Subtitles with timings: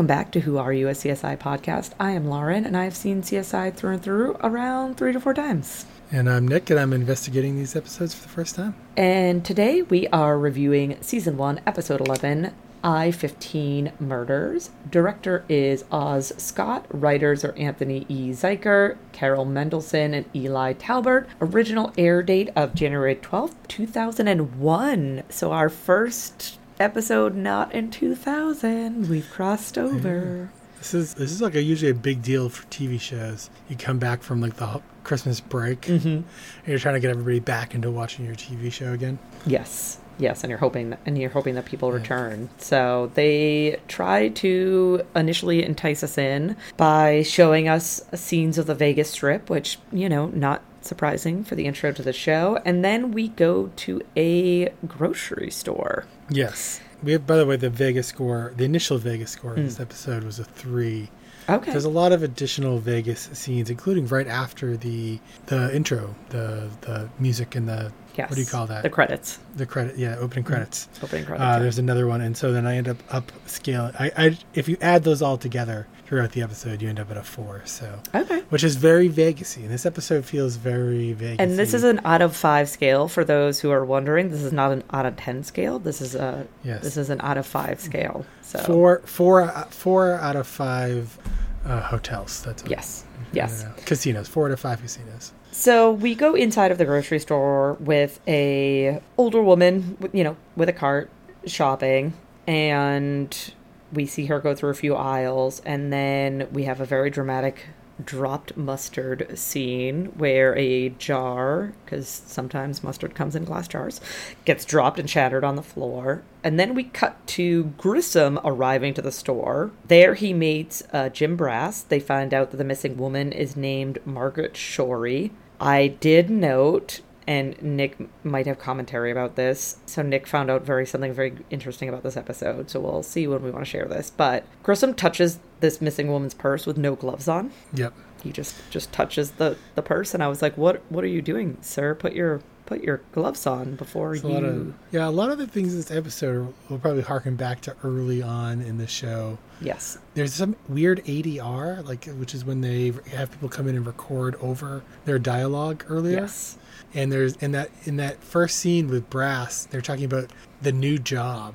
[0.00, 1.90] Welcome back to Who Are You, a CSI podcast.
[2.00, 5.34] I am Lauren, and I have seen CSI through and through around three to four
[5.34, 5.84] times.
[6.10, 8.74] And I'm Nick, and I'm investigating these episodes for the first time.
[8.96, 12.50] And today we are reviewing season one, episode 11,
[12.82, 14.70] I 15 Murders.
[14.88, 16.86] Director is Oz Scott.
[16.88, 18.30] Writers are Anthony E.
[18.30, 21.28] Zuiker, Carol Mendelsohn, and Eli Talbert.
[21.42, 25.24] Original air date of January 12th, 2001.
[25.28, 29.08] So our first episode not in 2000.
[29.08, 30.50] We've crossed over.
[30.78, 33.50] This is this is like a usually a big deal for TV shows.
[33.68, 36.08] You come back from like the Christmas break, Mm-hmm.
[36.08, 36.24] and
[36.66, 39.18] you're trying to get everybody back into watching your TV show again.
[39.46, 39.98] Yes.
[40.18, 42.50] Yes, and you're hoping and you're hoping that people return.
[42.58, 49.10] So they try to initially entice us in by showing us scenes of the Vegas
[49.10, 53.28] Strip, which, you know, not surprising for the intro to the show, and then we
[53.28, 56.04] go to a grocery store.
[56.30, 57.26] Yes, we have.
[57.26, 59.60] By the way, the Vegas score, the initial Vegas score Hmm.
[59.60, 61.10] of this episode was a three.
[61.48, 61.72] Okay.
[61.72, 67.08] There's a lot of additional Vegas scenes, including right after the the intro, the the
[67.18, 68.28] music and the yes.
[68.30, 68.82] what do you call that?
[68.84, 69.38] The credits.
[69.56, 70.88] the credit, yeah, opening credits.
[71.02, 71.42] Opening credits.
[71.42, 71.58] Uh, yeah.
[71.58, 73.94] there's another one, and so then I end up upscaling.
[73.98, 77.16] I, I if you add those all together throughout the episode, you end up at
[77.16, 77.62] a four.
[77.66, 78.40] So, okay.
[78.48, 81.36] which is very Vegasy, and this episode feels very Vegasy.
[81.38, 84.28] And this is an out of five scale for those who are wondering.
[84.28, 85.78] This is not an out of ten scale.
[85.78, 86.82] This is a Yes.
[86.82, 88.26] this is an out of five scale.
[88.42, 91.16] So four, four, uh, four out of five
[91.64, 92.42] uh, hotels.
[92.42, 93.64] That's yes, yes.
[93.86, 94.26] casinos.
[94.26, 95.32] Four out of five casinos.
[95.52, 100.68] So we go inside of the grocery store with a older woman, you know, with
[100.68, 101.08] a cart
[101.46, 102.14] shopping,
[102.48, 103.52] and
[103.92, 107.66] we see her go through a few aisles, and then we have a very dramatic
[108.04, 114.00] dropped mustard scene where a jar, because sometimes mustard comes in glass jars,
[114.44, 116.22] gets dropped and shattered on the floor.
[116.42, 119.70] And then we cut to Grissom arriving to the store.
[119.86, 121.82] There he meets uh, Jim Brass.
[121.82, 125.30] They find out that the missing woman is named Margaret Shorey.
[125.60, 129.76] I did note, and Nick might have commentary about this.
[129.86, 132.70] So Nick found out very something very interesting about this episode.
[132.70, 134.10] So we'll see when we want to share this.
[134.10, 137.52] But Grissom touches this missing woman's purse with no gloves on.
[137.74, 137.92] Yep.
[138.22, 141.22] He just just touches the the purse, and I was like, "What what are you
[141.22, 141.94] doing, sir?
[141.94, 145.08] Put your put your gloves on before It's you." lot of yeah.
[145.08, 148.60] A lot of the things in this episode will probably harken back to early on
[148.60, 149.38] in the show.
[149.62, 149.96] yes.
[150.14, 154.36] There's some weird ADR, like which is when they have people come in and record
[154.42, 156.20] over their dialogue earlier.
[156.20, 156.58] Yes.
[156.92, 160.30] And there's in that in that first scene with Brass, they're talking about
[160.60, 161.54] the new job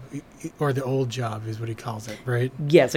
[0.59, 2.51] or the old job is what he calls it, right?
[2.67, 2.95] Yes.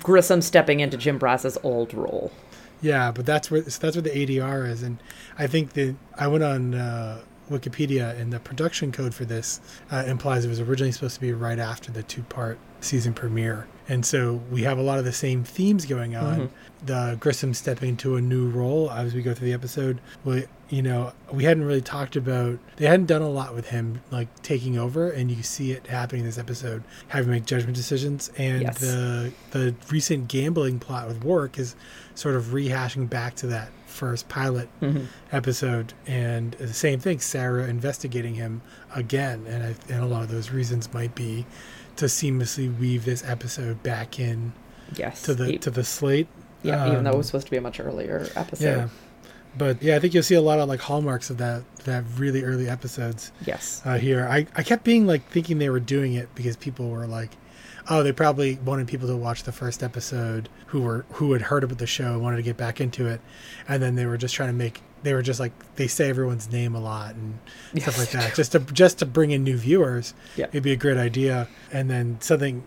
[0.00, 2.32] Grissom stepping into Jim Brass's old role.
[2.80, 4.98] Yeah, but that's where so that's where the ADR is, and
[5.38, 10.04] I think that I went on uh, Wikipedia, and the production code for this uh,
[10.06, 14.40] implies it was originally supposed to be right after the two-part season premiere, and so
[14.50, 16.50] we have a lot of the same themes going on.
[16.84, 20.00] The Grissom stepping into a new role as we go through the episode.
[20.24, 24.00] We, you know, we hadn't really talked about they hadn't done a lot with him
[24.10, 27.74] like taking over, and you see it happening in this episode, having to make judgment
[27.76, 28.78] decisions, and Yes.
[28.78, 31.74] the the recent gambling plot with Warrick is
[32.14, 35.06] sort of rehashing back to that first pilot Mm-hmm.
[35.32, 37.18] episode, and the same thing.
[37.18, 38.60] Sara investigating him
[38.94, 41.46] again, and I, and a lot of those reasons might be
[41.98, 44.52] to seamlessly weave this episode back in
[44.96, 45.22] Yes.
[45.22, 46.26] to the E- to the slate.
[46.62, 48.64] yeah, even though it Um, was supposed to be a much earlier episode.
[48.64, 48.88] yeah.
[49.56, 52.44] But yeah, I think you'll see a lot of like hallmarks of that that really
[52.44, 53.82] early episodes Yes.
[53.84, 54.26] uh, here.
[54.30, 57.30] I, I kept being like thinking they were doing it because people were like,
[57.90, 61.64] oh, they probably wanted people to watch the first episode who were who had heard
[61.64, 63.20] about the show and wanted to get back into it,
[63.68, 66.50] and then they were just trying to make they were just like they say everyone's
[66.50, 67.38] name a lot and
[67.82, 70.14] stuff like that just to just to bring in new viewers.
[70.36, 70.46] Yeah.
[70.46, 72.62] It'd be a great idea, and then something.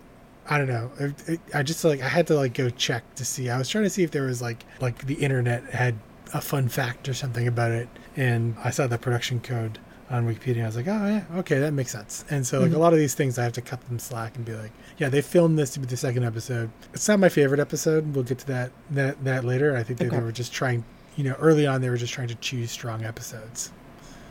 [0.49, 0.91] I don't know.
[0.99, 3.49] It, it, I just like I had to like go check to see.
[3.49, 5.95] I was trying to see if there was like like the internet had
[6.33, 9.77] a fun fact or something about it, and I saw the production code
[10.09, 10.55] on Wikipedia.
[10.55, 12.25] And I was like, oh yeah, okay, that makes sense.
[12.29, 12.75] And so like Mhm.
[12.75, 15.07] a lot of these things, I have to cut them slack and be like, yeah,
[15.07, 16.69] they filmed this to be the second episode.
[16.93, 18.13] It's not my favorite episode.
[18.13, 19.77] We'll get to that that that later.
[19.77, 20.09] I think Okay.
[20.09, 20.83] they were just trying,
[21.21, 23.71] you know, early on they were just trying to choose strong episodes,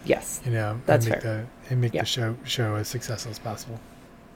[0.04, 0.40] Yes.
[0.44, 1.46] you know, That's and make fair.
[1.69, 2.00] the and make Yeah.
[2.02, 3.78] the show show as successful as possible.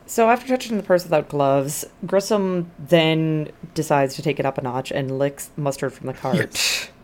[0.06, 4.62] So after touching the purse without gloves, Grissom then decides to take it up a
[4.62, 6.36] notch and licks mustard from the cart.
[6.36, 6.90] Yes.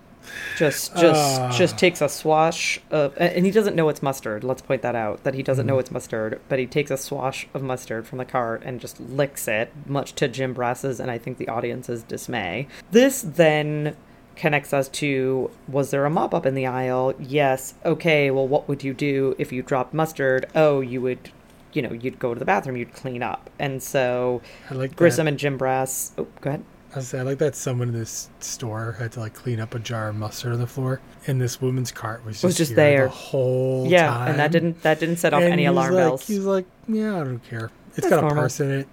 [0.58, 1.50] Just, just, Ah.
[1.50, 4.44] just takes a swash of, and he doesn't know it's mustard.
[4.44, 5.80] Let's point that out that he doesn't know Mhm.
[5.80, 9.48] it's mustard, but he takes a swash of mustard from the cart and just licks
[9.48, 12.68] it, much to Jim Brass's and I think the audience's dismay.
[12.92, 13.96] This then
[14.40, 17.14] connects us to was there a mop up in the aisle?
[17.18, 17.74] Yes.
[17.84, 20.46] Okay, well, what would you do if you dropped mustard?
[20.54, 21.30] Oh, you would
[21.72, 23.48] you know, you'd go to the bathroom, you'd clean up.
[23.60, 25.30] And so I like Grissom that.
[25.30, 26.12] and Jim Brass.
[26.18, 26.64] Oh, go ahead.
[26.92, 29.78] I, was, I like that someone in this store had to like clean up a
[29.78, 32.76] jar of mustard on the floor, and this woman's cart was just, Was just here
[32.76, 33.04] there.
[33.04, 34.30] the whole Yeah, time.
[34.30, 36.26] and that didn't that didn't set off And any alarm like- bells.
[36.26, 37.70] He's like, yeah, I don't care.
[37.90, 38.42] It's That's got a normal.
[38.42, 38.88] purse in it.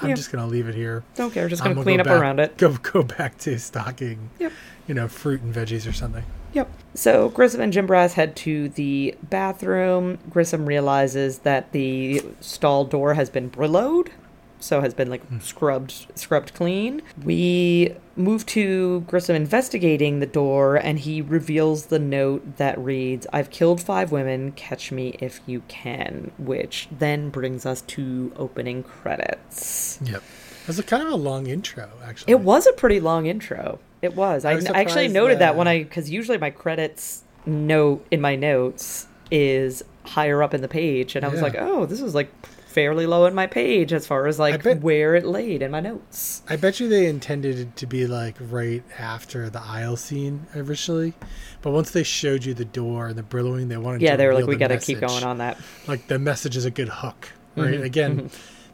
[0.00, 0.14] I'm Yeah.
[0.14, 1.02] just gonna leave it here.
[1.16, 1.48] Don't care.
[1.48, 2.56] Just I'm gonna clean go up back- around it.
[2.58, 4.30] Go go back to stocking.
[4.38, 4.52] Yep.
[4.86, 6.24] You know, fruit and veggies or something.
[6.52, 6.70] Yep.
[6.94, 10.18] So Grissom and Jim Brass head to the bathroom.
[10.30, 14.08] Grissom realizes that the stall door has been Brilloed,
[14.60, 15.38] so has been like hmm.
[15.40, 17.02] scrubbed scrubbed clean.
[17.22, 23.50] We move to Grissom investigating the door and he reveals the note that reads, I've
[23.50, 29.98] killed five women, catch me if you can, which then brings us to opening credits.
[30.04, 30.22] Yep.
[30.62, 32.32] It was a kind of a long intro, actually.
[32.32, 33.78] It was a pretty long intro.
[34.02, 34.44] It was.
[34.44, 38.20] I, I I actually noted that, that- when I because usually my credits note in
[38.20, 42.14] my notes is higher up in the page, and I was like, oh, this is
[42.14, 42.30] like
[42.78, 45.80] fairly low in my page as far as like bet- where it laid in my
[45.80, 46.42] notes.
[46.48, 51.14] I bet you they intended it to be like right after the aisle scene originally,
[51.60, 54.26] but once they showed you the door and the billowing, they wanted Yeah, to they
[54.28, 55.58] were like, we got to keep going on that.
[55.88, 57.80] Like the message is a good hook, right?
[57.80, 58.30] Mhm, Again,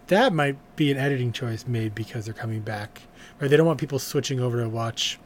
[0.08, 3.00] that might be an editing choice made because they're coming back,
[3.40, 3.48] right?
[3.50, 5.18] They don't want people switching over to watch.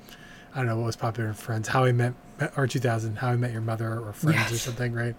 [0.55, 2.15] I don't know what was popular in Friends, How I Met
[2.57, 5.17] or 2000, How I Met Your Mother or Friends or something, right?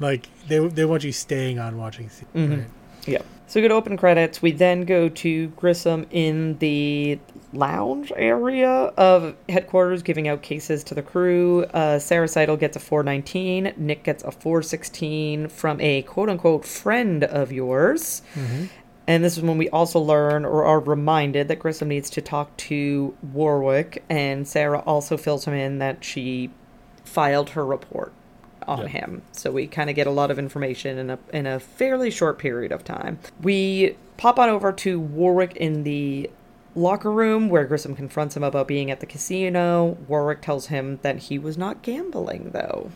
[0.00, 2.64] Like they they want you staying on watching, Mhm.
[3.06, 3.22] Yeah.
[3.48, 4.42] So we go to open credits.
[4.42, 7.18] We then go to Grissom in the
[7.52, 11.62] lounge area of headquarters giving out cases to the crew.
[11.72, 13.72] Uh, Sara Sidle gets a 419.
[13.76, 18.22] Nick gets a 416 from a quote unquote friend of yours.
[18.34, 18.68] Mhm.
[19.06, 22.56] And this is when we also learn or are reminded that Grissom needs to talk
[22.56, 24.02] to Warrick.
[24.10, 26.50] And Sara also fills him in that she
[27.04, 28.12] filed her report
[28.66, 28.88] on Yeah.
[28.88, 29.22] him.
[29.32, 32.38] So we kind of get a lot of information in a in a fairly short
[32.38, 33.18] period of time.
[33.42, 36.30] We pop on over to Warrick in the
[36.74, 39.96] locker room where Grissom confronts him about being at the casino.
[40.08, 42.90] Warrick tells him that he was not gambling though.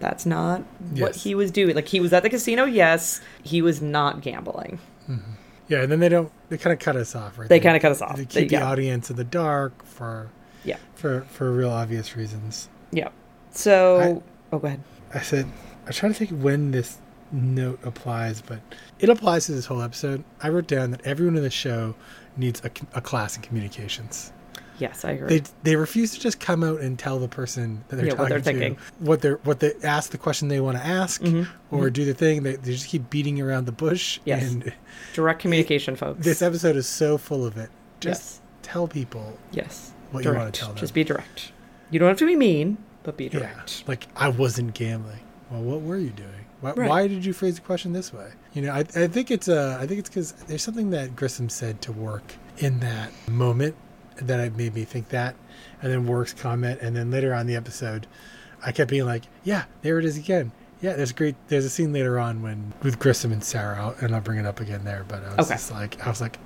[0.00, 0.62] That's not
[0.96, 1.74] what he was doing.
[1.74, 4.78] Like he was at the casino, yes, he was not gambling.
[5.08, 5.30] Mm-hmm.
[5.68, 6.30] Yeah, and then they don't.
[6.50, 7.48] They kind of cut us off, right?
[7.48, 8.16] They kinda cut us off.
[8.16, 8.68] They They- keep the yeah.
[8.70, 10.28] audience in the dark for
[10.64, 10.76] Yeah.
[10.94, 12.68] for for real obvious reasons.
[12.90, 13.08] Yeah.
[13.52, 14.22] So,
[14.52, 14.80] oh, go ahead.
[15.14, 15.46] I said,
[15.86, 16.98] I try to think when this
[17.32, 18.60] note applies, but
[18.98, 20.24] it applies to this whole episode.
[20.42, 21.94] I wrote down that everyone in the show
[22.36, 24.32] needs a, a class in communications.
[24.78, 25.38] Yes, I agree.
[25.38, 28.22] They they refuse to just come out and tell the person that they're Yeah, talking
[28.24, 28.76] what they're to thinking.
[28.98, 32.12] what they're what they ask the question they want to ask Mhm, or do the
[32.14, 32.42] thing.
[32.42, 34.18] They, they just keep beating around the bush.
[34.24, 34.50] Yes.
[34.50, 34.72] And
[35.12, 36.24] Direct communication, folks.
[36.24, 37.70] this episode is so full of it.
[38.00, 38.40] Just Yes.
[38.62, 39.92] tell people yes.
[40.10, 40.42] what you direct.
[40.42, 40.78] want to tell them.
[40.78, 41.52] Just be direct.
[41.92, 43.84] You don't have to be mean, but be Yeah, direct.
[43.86, 45.20] like I wasn't gambling.
[45.50, 46.30] Well, what were you doing?
[46.60, 46.88] Why, Right.
[46.88, 48.30] why did you phrase the question this way?
[48.54, 51.48] You know, I, I think it's uh, I think it's because there's something that Grissom
[51.48, 52.22] said to work
[52.58, 53.76] in that moment
[54.16, 55.34] that it made me think that,
[55.82, 58.06] and then Warrick's comment, and then later on the episode,
[58.64, 60.52] I kept being like, yeah, there it is again.
[60.80, 61.34] Yeah, there's a great.
[61.48, 64.60] There's a scene later on when with Grissom and Sara, and I'll bring it up
[64.60, 65.04] again there.
[65.06, 65.54] But I was Okay.
[65.56, 66.38] just like, I was like,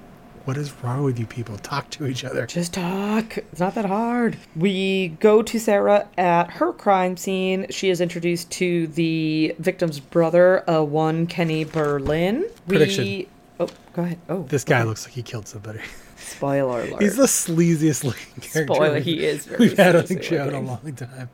[0.49, 1.59] what is wrong with you people?
[1.59, 2.47] Talk to each other.
[2.47, 3.37] Just talk.
[3.37, 4.39] It's not that hard.
[4.57, 7.67] We go to Sara at her crime scene.
[7.69, 12.47] She is introduced to the victim's brother, uh, one Kenny Berlin.
[12.67, 12.79] We...
[12.79, 13.27] Prediction.
[13.61, 14.19] Oh, go ahead.
[14.31, 15.81] Oh, This guy looks like he killed somebody.
[16.17, 17.03] Spoiler alert.
[17.03, 18.75] He's the sleaziest looking character.
[18.75, 21.29] Spoiler, he is very We've had on the show in a long time.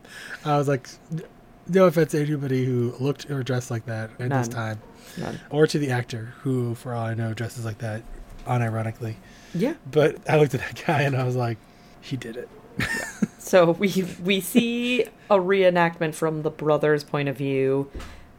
[0.44, 0.88] I was like,
[1.68, 4.38] no offense to anybody who looked or dressed like that at None.
[4.40, 4.80] this time,
[5.16, 5.38] None.
[5.50, 8.02] or to the actor who, for all I know, dresses like that,
[8.46, 9.16] unironically.
[9.54, 9.74] Yeah.
[9.90, 11.58] But I looked at that guy and I was like,
[12.00, 12.48] he did it.
[13.44, 17.90] So we we see a reenactment from the brother's point of view,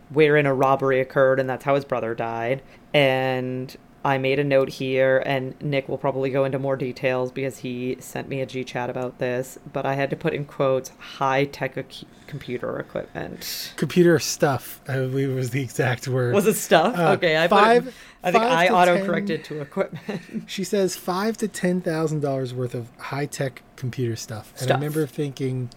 [0.09, 2.63] wherein a robbery occurred, and that's how his brother died.
[2.91, 7.57] And I made a note here, and Nick will probably go into more details because
[7.57, 9.57] he sent me a G chat about this.
[9.73, 13.73] But I had to put in quotes high tech ac- computer equipment.
[13.77, 16.35] Computer stuff, I believe was the exact word.
[16.35, 16.95] Was it stuff?
[16.95, 17.93] Uh, okay, I five- put.
[18.23, 20.21] I think I auto corrected to equipment.
[20.47, 24.53] She says five to ten thousand dollars worth of high tech computer stuff.
[24.61, 25.71] And I remember thinking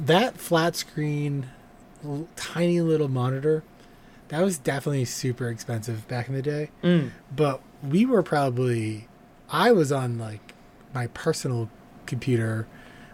[0.00, 1.50] that flat screen,
[2.02, 3.64] l- tiny little monitor,
[4.28, 6.70] that was definitely super expensive back in the day.
[6.82, 7.12] Mm.
[7.34, 9.08] But we were probably,
[9.50, 10.54] I was on like
[10.94, 11.70] my personal
[12.06, 12.66] computer.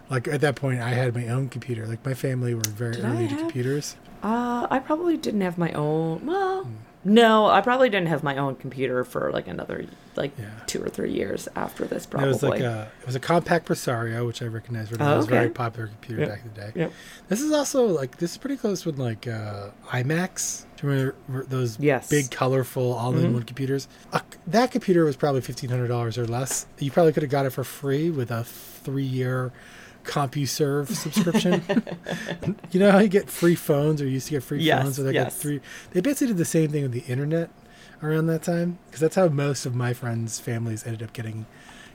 [0.09, 1.87] Like at that point, I had my own computer.
[1.87, 3.95] Like my family were very Did early to computers.
[4.21, 6.25] Uh, I probably didn't have my own.
[6.25, 6.69] Well,
[7.05, 10.45] No, I probably didn't have my own computer for like another like Yeah.
[10.67, 12.05] two or three years after this.
[12.05, 12.29] Probably.
[12.29, 14.91] It was like a it was a Compaq Presario, which I recognize.
[14.91, 16.29] It Oh, was a very popular computer Yep.
[16.29, 16.71] back in the day.
[16.75, 16.91] Yep.
[17.27, 20.65] This is also like this is pretty close with like uh, iMacs.
[20.77, 22.09] Do you remember those Yes.
[22.09, 23.87] big, colorful, all-in-one computers?
[24.11, 26.67] Uh, that computer was probably fifteen hundred dollars or less.
[26.79, 29.51] You probably could have got it for free with a three-year
[30.03, 31.63] CompuServe subscription.
[32.71, 34.99] you know how you get free phones, or you used to get free Yes, phones,
[34.99, 35.37] or they got yes.
[35.37, 35.61] three.
[35.91, 37.49] They basically did the same thing with the internet
[38.01, 41.45] around that time, because that's how most of my friends' families ended up getting.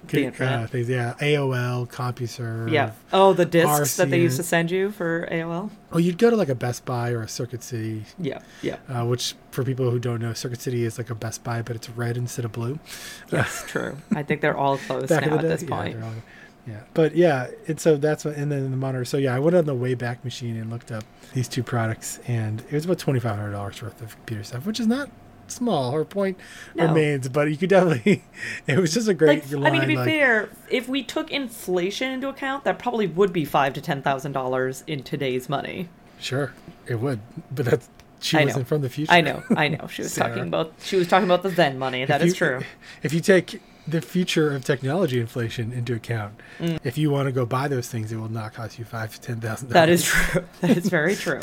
[0.06, 0.70] The uh, internet.
[0.70, 2.70] things, yeah, AOL, CompuServe.
[2.70, 2.92] yeah.
[3.12, 5.70] Oh, the discs that they used to send you for AOL.
[5.90, 8.38] Oh, you'd go to like a Best Buy or a Circuit City, Yeah.
[8.62, 8.76] Yeah.
[8.88, 11.74] uh, which for people who don't know, Circuit City is like a Best Buy, but
[11.74, 12.78] it's red instead of blue.
[13.32, 13.96] Yes, true.
[14.14, 16.00] I think they're all closed now at this yeah, point.
[16.00, 16.12] all-
[16.68, 19.04] yeah, but yeah, and so that's what, and then the monitor.
[19.04, 22.60] So yeah, I went on the Wayback Machine and looked up these two products, and
[22.62, 25.08] it was about twenty five hundred dollars worth of computer stuff, which is not
[25.46, 25.92] small.
[25.92, 26.36] Her point
[26.74, 26.86] No.
[26.88, 28.22] remains, but you could definitely.
[28.66, 29.50] It was just a great.
[29.50, 33.06] Like, I mean, to be like, fair, if we took inflation into account, that probably
[33.06, 35.88] would be five to ten thousand dollars in today's money.
[36.20, 36.52] Sure,
[36.86, 37.20] it would,
[37.50, 37.88] but that's
[38.20, 38.68] she I wasn't know.
[38.68, 39.12] from the future.
[39.12, 39.86] I know, I know.
[39.86, 40.30] She was Sara.
[40.30, 42.04] talking about she was talking about the then money.
[42.04, 42.60] That If is true.
[43.02, 46.78] If you take the future of technology inflation into account, Mm.
[46.84, 49.20] if you want to go buy those things, it will not cost you five to
[49.20, 49.70] ten thousand.
[49.70, 50.44] That is true.
[50.60, 51.40] That is very true.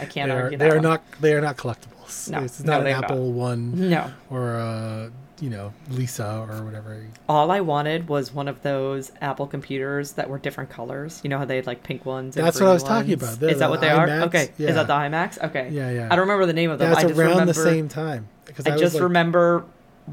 [0.00, 1.02] I can't They are, argue they are not.
[1.20, 2.30] They are not collectibles.
[2.30, 3.04] No, it's no, not an they're not.
[3.04, 4.10] Apple One No.
[4.30, 7.02] or a you know Lisa or whatever.
[7.28, 11.20] All I wanted was one of those Apple computers that were different colors.
[11.24, 12.36] You know how they had like pink ones.
[12.36, 13.22] And That's what I was talking ones?
[13.22, 13.40] about.
[13.40, 14.08] The- is that what they are?
[14.22, 14.50] Okay.
[14.58, 14.68] Yeah.
[14.68, 15.42] Is that the iMacs?
[15.42, 15.68] Okay.
[15.70, 16.04] Yeah, yeah.
[16.10, 16.90] I don't remember the name of them.
[16.92, 18.28] It's I just around remember, the same time
[18.66, 19.64] I, was just like, remember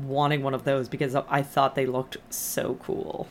[0.03, 3.27] wanting one of those because I thought they looked so cool.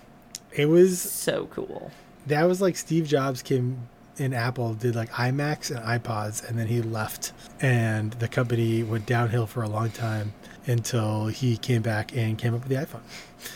[0.52, 1.90] it was So cool.
[2.26, 6.68] that was like Steve Jobs came in Apple did like iMacs and iPods and then
[6.68, 10.32] he left and the company went downhill for a long time
[10.66, 13.02] until he came back and came up with the iPhone.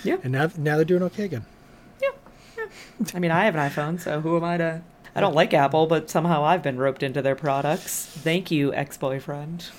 [0.03, 0.17] Yeah.
[0.25, 1.47] And now now they're doing okay again.
[2.03, 2.11] Yeah.
[3.15, 4.83] I mean, I have an iPhone, so who am I to?
[5.15, 8.05] I don't like Apple, but somehow I've been roped into their products.
[8.07, 9.71] Thank you, ex-boyfriend.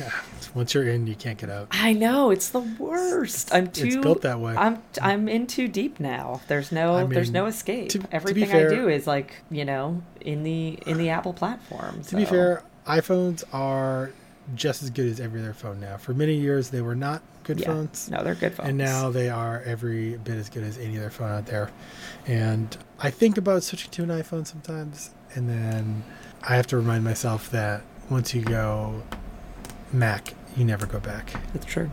[0.00, 0.10] Yeah.
[0.54, 1.68] Once you're in, you can't get out.
[1.70, 3.54] I know it's the worst.
[3.54, 3.86] I'm too.
[3.86, 4.54] It's built that way.
[4.56, 6.40] I'm I'm in too deep now.
[6.48, 7.90] There's no I there's no escape.
[7.90, 11.32] to- to Everything fair- I do is like you know in the in the Apple
[11.32, 12.02] platform.
[12.04, 14.12] To be fair, iPhones are
[14.54, 15.96] just as good as every other phone now.
[15.96, 17.66] For many years, they were not good yeah.
[17.66, 18.10] phones.
[18.10, 18.68] No, they're good phones.
[18.68, 21.70] And now they are every bit as good as any other phone out there.
[22.26, 26.04] And I think about switching to an iPhone sometimes, and then
[26.42, 29.02] I have to remind myself that once you go
[29.94, 31.32] Mac, you never go back.
[31.54, 31.90] It's true.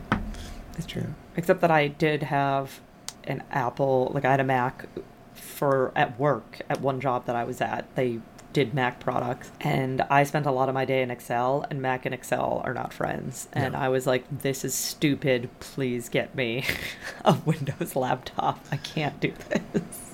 [0.76, 1.14] It's true.
[1.36, 2.80] Except that I did have
[3.24, 4.86] an Apple, like I had a Mac
[5.34, 7.94] for at work at one job that I was at.
[7.94, 8.18] They
[8.52, 12.04] did Mac products, and I spent a lot of my day in Excel, and Mac
[12.04, 13.48] and Excel are not friends.
[13.52, 13.78] And No.
[13.78, 15.48] I was like, "This is stupid.
[15.60, 16.64] Please get me
[17.24, 18.64] a Windows laptop.
[18.70, 20.11] I can't do this."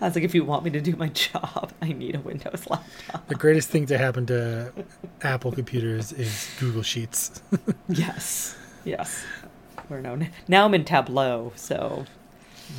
[0.00, 2.66] I was like, "If you want me to do my job, I need a Windows
[2.68, 4.72] laptop." The greatest thing to happen to
[5.22, 7.42] Apple computers is Google Sheets.
[7.88, 9.24] yes, yes.
[9.88, 10.64] We're known now.
[10.64, 12.04] I'm in Tableau, so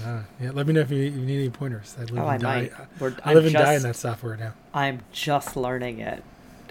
[0.06, 1.96] Uh, yeah, let me know if you, you need any pointers.
[1.98, 2.72] I live Oh, and I die.
[3.00, 3.14] might.
[3.24, 4.54] I I'm live and just, die in that software now.
[4.74, 6.22] I'm just learning it.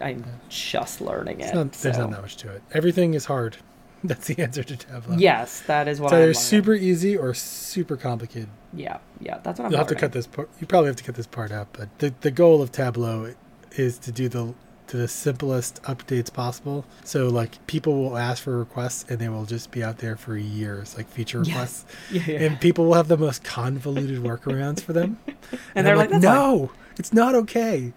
[0.02, 1.54] I'm just learning it.
[1.54, 2.62] Not, There's so- not that much to it.
[2.72, 3.56] Everything is hard.
[4.04, 5.16] That's the answer to Tableau.
[5.16, 8.50] Yes, that is what I'm either super easy or super complicated.
[8.76, 10.48] Yeah, yeah, that's what I'm You'll have to cut this part.
[10.60, 11.68] You probably have to cut this part out.
[11.72, 13.34] But the the goal of Tableau
[13.72, 14.54] is to do the
[14.88, 16.84] to the simplest updates possible.
[17.02, 20.36] So like people will ask for requests and they will just be out there for
[20.36, 21.48] years, like feature Yes.
[21.48, 22.42] requests, Yeah, yeah.
[22.46, 25.18] and people will have the most convoluted workarounds for them.
[25.74, 26.34] And they're I'm like, "That's fine.
[26.34, 27.92] no, it's not okay.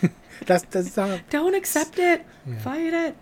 [0.46, 1.20] that's that's not.
[1.30, 2.24] Don't accept it.
[2.46, 2.58] Yeah.
[2.58, 3.16] Fight it.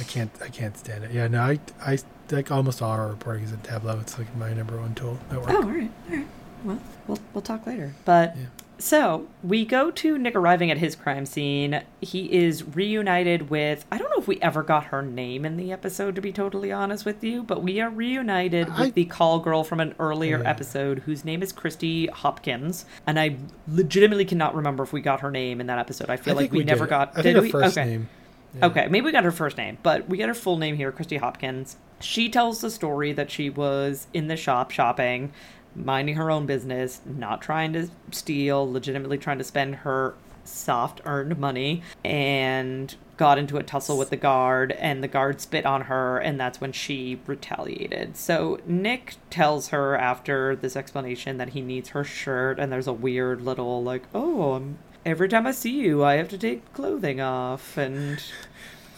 [0.00, 1.12] I can't I can't stand it.
[1.12, 1.98] Yeah, no, I I
[2.30, 3.98] like almost all our reporting is in Tableau.
[4.00, 5.50] It's like my number one tool at work.
[5.50, 6.26] Oh, all right, all right.
[6.64, 7.94] Well, we'll we'll talk later.
[8.04, 8.46] But Yeah.
[8.78, 11.82] so we go to Nick arriving at his crime scene.
[12.00, 15.72] He is reunited with I don't know if we ever got her name in the
[15.72, 19.64] episode to be totally honest with you, but we are reunited with the call girl
[19.64, 20.48] from an earlier Yeah.
[20.50, 25.30] episode whose name is Christy Hopkins, and I legitimately cannot remember if we got her
[25.30, 26.10] name in that episode.
[26.10, 27.12] I feel I like think we, never got.
[27.18, 27.50] I did think her we?
[27.50, 27.88] first okay.
[27.88, 28.08] name.
[28.54, 28.66] Yeah.
[28.66, 31.18] Okay, maybe we got her first name, but we get her full name here, Christy
[31.18, 31.76] Hopkins.
[32.00, 35.32] She tells the story that she was in the shop shopping,
[35.76, 41.38] minding her own business, not trying to steal, legitimately trying to spend her soft earned
[41.38, 46.18] money, and got into a tussle with the guard, and the guard spit on her,
[46.18, 48.16] and that's when she retaliated.
[48.16, 52.92] So Nick tells her after this explanation that he needs her shirt, and there's a
[52.92, 54.78] weird little, like, oh, I'm.
[55.04, 58.22] Every time I see you, I have to take clothing off, and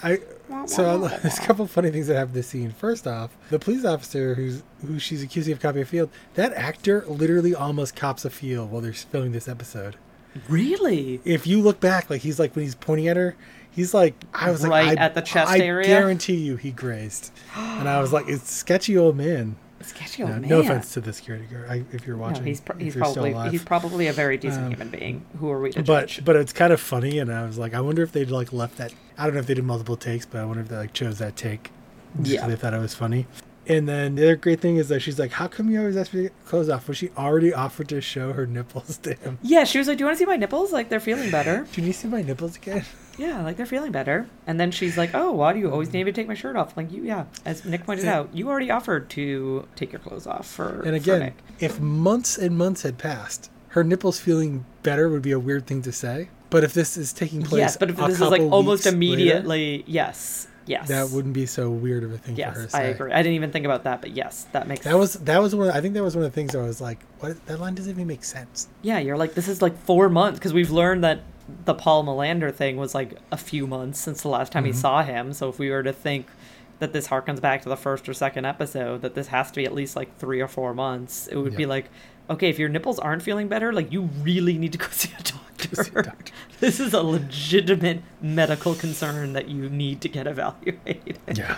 [0.02, 0.18] I
[0.66, 2.70] so there's a couple funny things that happen this scene.
[2.70, 7.04] First off, the police officer who's who she's accusing of copying a field, that actor
[7.06, 9.96] literally almost cops a field while they're filming this episode.
[10.48, 11.20] Really?
[11.24, 13.36] If you look back, like he's like when he's pointing at her,
[13.70, 15.86] he's like I was Right like I, at the chest I area?
[15.86, 19.56] I guarantee you he grazed, and I was like, it's sketchy old man.
[19.84, 20.42] Sketchy No, man.
[20.42, 22.44] no offense to the security guard, I, if you're No, watching.
[22.44, 25.24] he's pro- if he's probably he's probably a very decent Um, human being.
[25.38, 26.24] Who are we to but judge?
[26.24, 28.76] but it's kind of funny, and I was like, I wonder if they'd like left
[28.78, 28.92] that.
[29.18, 31.18] I don't know if they did multiple takes, but I wonder if they like chose
[31.18, 31.70] that take.
[32.22, 32.46] Yeah.
[32.46, 33.26] they thought it was funny.
[33.66, 36.12] And then the other great thing is that she's like, "How come you always ask
[36.12, 39.38] me to clothes off?" Well, she already offered to show her nipples to him.
[39.40, 40.72] yeah, she was like, "Do you want to see my nipples?
[40.72, 42.84] Like they're feeling better." Do you need to see my nipples again?
[43.18, 44.26] Yeah, like they're feeling better.
[44.46, 46.56] And then she's like, "Oh, why do you always need me to take my shirt
[46.56, 47.24] off?" Like you, yeah.
[47.44, 48.18] As Nick pointed Yeah.
[48.20, 50.68] out, you already offered to take your clothes off for.
[50.80, 51.34] And for again, Nick.
[51.60, 55.82] if months and months had passed, her nipples feeling better would be a weird thing
[55.82, 56.28] to say.
[56.50, 58.96] But if this is taking place, yes, but if this is like almost weeks later,
[58.96, 62.72] immediately, yes, yes, that wouldn't be so weird of a thing for her to Yes,
[62.72, 62.78] say.
[62.78, 63.10] I agree.
[63.10, 64.84] I didn't even think about that, but yes, that makes.
[64.84, 65.68] That was that was one.
[65.68, 67.44] Of, I think that was one of the things I was like, "What?
[67.46, 70.52] That line doesn't even make sense." Yeah, you're like this is like four months because
[70.52, 71.20] we've learned that
[71.64, 74.72] the Paul Millander thing was like a few months since the last time Mm-hmm.
[74.72, 75.32] he saw him.
[75.32, 76.26] So if we were to think
[76.78, 79.64] that this harkens back to the first or second episode, that this has to be
[79.64, 81.86] at least like three or four months, it would be like,
[82.30, 85.22] okay, if your nipples aren't feeling better, like you really need to go see a
[85.22, 85.82] doctor.
[85.84, 86.32] see a doctor.
[86.60, 91.18] this is a legitimate medical concern that you need to get evaluated.
[91.36, 91.56] Yeah.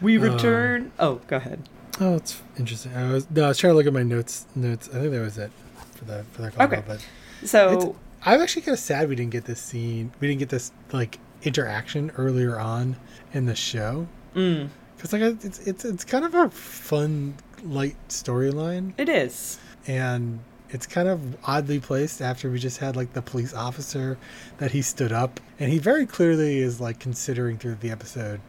[0.00, 0.92] We Uh, return.
[0.98, 1.68] oh, go ahead.
[2.00, 2.94] Oh, it's interesting.
[2.96, 4.46] I was no, I was trying to look at my notes.
[4.56, 4.88] Notes.
[4.88, 5.52] I think that was it
[5.94, 6.66] for the for the call.
[6.66, 6.82] Okay.
[6.84, 7.06] But
[7.44, 7.94] So
[8.24, 10.12] I'm actually kind of sad we didn't get this scene.
[10.20, 12.96] We didn't get this like interaction earlier on
[13.32, 18.92] in the show mm, because like it's it's it's kind of a fun light storyline
[18.98, 19.58] it is.
[19.86, 20.38] and
[20.70, 24.16] it's kind of oddly placed after we just had like the police officer
[24.58, 28.40] that he stood up and he very clearly is like considering through the episode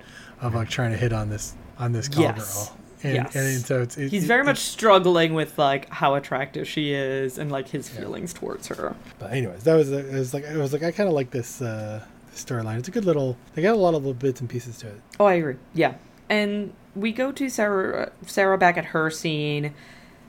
[0.41, 2.69] of like trying to hit on this on this call Yes.
[2.69, 3.35] girl and, Yes.
[3.35, 7.37] and, so it's it, He's it- very much struggling with like how attractive she is
[7.37, 8.95] and like his feelings towards her.
[9.19, 11.61] But anyways, that was it was like it was like I kind of like this
[11.61, 12.79] uh this storyline.
[12.79, 13.37] It's a good little.
[13.53, 14.99] They got a lot of little bits and pieces to it.
[15.19, 15.55] Oh, I agree.
[15.73, 15.95] Yeah.
[16.29, 19.73] And we go to Sara Sara back at her scene.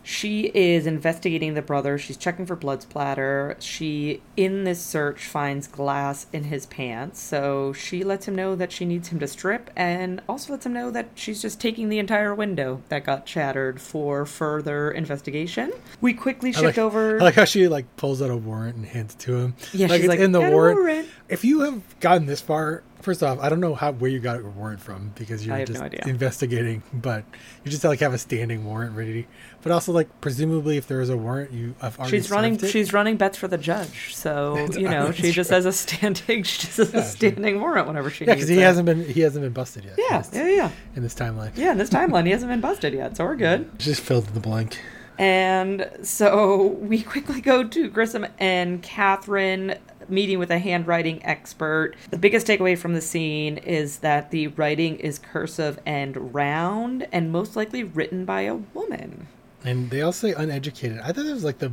[0.07, 1.99] She is investigating the brother.
[1.99, 3.57] She's checking for blood splatter.
[3.59, 7.21] She, in this search, finds glass in his pants.
[7.21, 10.75] So she lets him know that she needs him to strip and also lets him
[10.75, 15.73] know that she's just taking the entire window that got shattered for further investigation.
[16.01, 17.19] We quickly shift like, over.
[17.21, 19.55] I like how she like pulls out a warrant and hands it to him.
[19.73, 20.79] Yeah, like she's like, in the warrant.
[20.79, 24.19] warrant." If you have gotten this far, first off, I don't know how where you
[24.19, 27.25] got your warrant from because you're just no investigating, but
[27.64, 29.29] you just like have a standing warrant ready.
[29.62, 32.57] But also like presumably if there is a warrant, you have already She's running.
[32.57, 32.66] it.
[32.69, 36.42] She's running bets for the judge, so you know she just has a standing.
[36.42, 38.62] She just has Yeah, a she- standing warrant whenever she yeah, because he it.
[38.62, 39.95] hasn't been he hasn't been busted yet.
[40.11, 41.71] Yeah, this- yeah, yeah, In this timeline, yeah.
[41.73, 43.71] In this timeline, he hasn't been busted yet, so we're good.
[43.79, 44.79] Just filled in the blank.
[45.19, 49.77] And so we quickly go to Grissom and Catherine
[50.09, 51.95] meeting with a handwriting expert.
[52.11, 57.31] The biggest takeaway from the scene is that the writing is cursive and round, and
[57.33, 59.27] most likely written by a woman.
[59.64, 61.01] And they all say uneducated.
[61.01, 61.71] I thought it was like the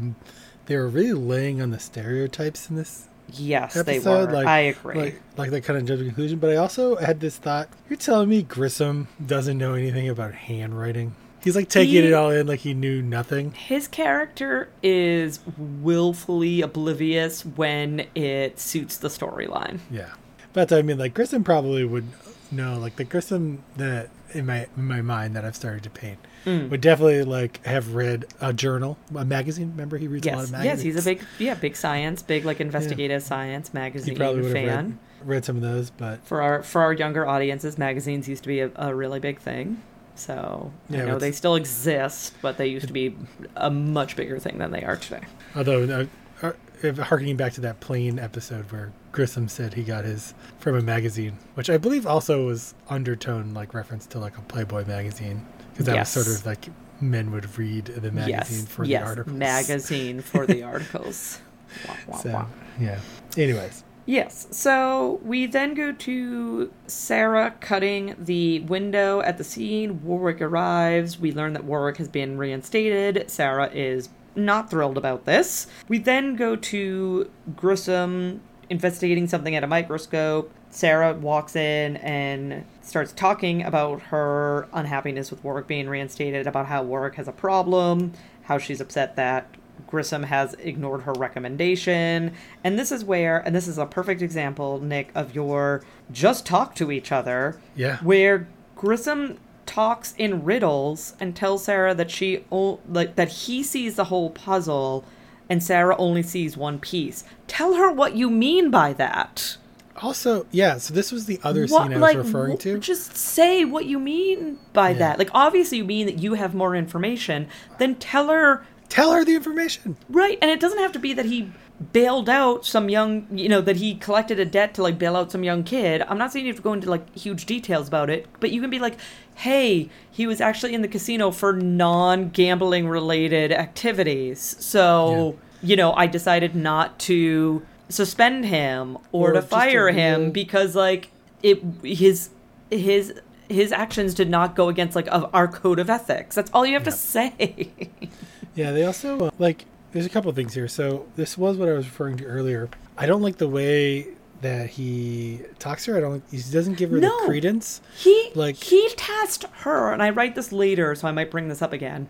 [0.65, 3.85] they were really laying on the stereotypes in this Yes, episode.
[3.85, 4.31] they were.
[4.31, 4.95] Like, I agree.
[4.95, 6.39] Like, like they kind of judge the conclusion.
[6.39, 11.15] But I also had this thought: You're telling me Grissom doesn't know anything about handwriting?
[11.43, 13.51] He's like taking He- it all in like he knew nothing.
[13.51, 19.79] His character is willfully oblivious when it suits the storyline.
[19.91, 20.09] Yeah,
[20.53, 22.05] but I mean, like Grissom probably would
[22.51, 22.77] know.
[22.77, 26.69] Like the Grissom that in my in my mind that I've started to paint Mm.
[26.69, 29.71] would definitely like have read a journal, a magazine.
[29.71, 30.95] Remember, he reads a lot Yes, of yes, magazines.
[30.95, 34.65] he's a big, yeah, big science, big like investigative science He magazine probably would have
[34.65, 34.99] fan.
[35.21, 38.49] read, read some of those, but For our for our younger audiences, magazines used to
[38.49, 39.81] be a, a really big thing.
[40.15, 43.15] So Yeah, I know they still exist, but they used to be
[43.55, 45.23] a much bigger thing than they are today.
[45.55, 46.07] Although,
[46.41, 46.51] uh,
[46.83, 50.81] uh, harkening back to that plane episode where Grissom said he got his from a
[50.81, 55.85] magazine, which I believe also was undertone like reference to like a Playboy magazine, because
[55.85, 56.15] that Yes.
[56.15, 56.67] was sort of like
[57.01, 59.35] men would read the magazine yes, for yes, the articles.
[59.35, 61.39] magazine for the articles.
[61.87, 62.45] Wah, wah, So wah.
[62.79, 62.99] yeah.
[63.35, 64.47] Anyways, Yes.
[64.51, 70.03] So we then go to Sara cutting the window at the scene.
[70.03, 71.19] Warrick arrives.
[71.19, 73.29] We learn that Warrick has been reinstated.
[73.29, 75.67] Sara is not thrilled about this.
[75.87, 80.51] We then go to Grissom investigating something at a microscope.
[80.69, 86.81] Sara walks in and starts talking about her unhappiness with Warrick being reinstated, about how
[86.81, 88.13] Warrick has a problem,
[88.43, 89.47] how she's upset that
[89.87, 92.33] Grissom has ignored her recommendation.
[92.63, 96.75] And this is where, and this is a perfect example, Nick, of your just talk
[96.75, 97.59] to each other.
[97.75, 97.97] Yeah.
[97.97, 103.95] Where Grissom talks in riddles and tells Sara that she o- like that he sees
[103.95, 105.05] the whole puzzle
[105.49, 107.23] and Sara only sees one piece.
[107.47, 109.57] Tell her what you mean by that.
[110.01, 110.77] Also, yeah.
[110.79, 112.79] So this was the other What, scene I was like, referring to.
[112.79, 114.97] Just say what you mean by Yeah.
[114.99, 115.19] that.
[115.19, 117.47] Like, obviously, you mean that you have more information.
[117.77, 119.97] Then tell her Tell her the information.
[120.09, 120.37] right.
[120.39, 121.51] And it doesn't have to be that he
[121.93, 125.31] bailed out some young, you know, that he collected a debt to like bail out
[125.31, 126.03] some young kid.
[126.07, 128.61] I'm not saying you have to go into like huge details about it, but you
[128.61, 128.97] can be like,
[129.33, 134.55] hey, he was actually in the casino for non-gambling related activities.
[134.59, 140.31] So, you know, I decided not to suspend him or, Or to fire him real-
[140.31, 141.09] because like
[141.41, 142.29] it his
[142.69, 146.35] his his actions did not go against like of our code of ethics.
[146.35, 147.71] That's all you have to say.
[148.55, 149.65] Yeah, they also uh, like.
[149.91, 150.67] There's a couple of things here.
[150.67, 152.67] So this was what I was referring to earlier.
[152.97, 154.07] I don't like the way
[154.41, 155.97] that he talks to her.
[155.97, 156.11] I don't.
[156.13, 157.09] Like, he doesn't give her No.
[157.21, 157.79] the credence.
[157.97, 161.61] He Like- he tasked her, and I write this later, so I might bring this
[161.61, 162.07] up again.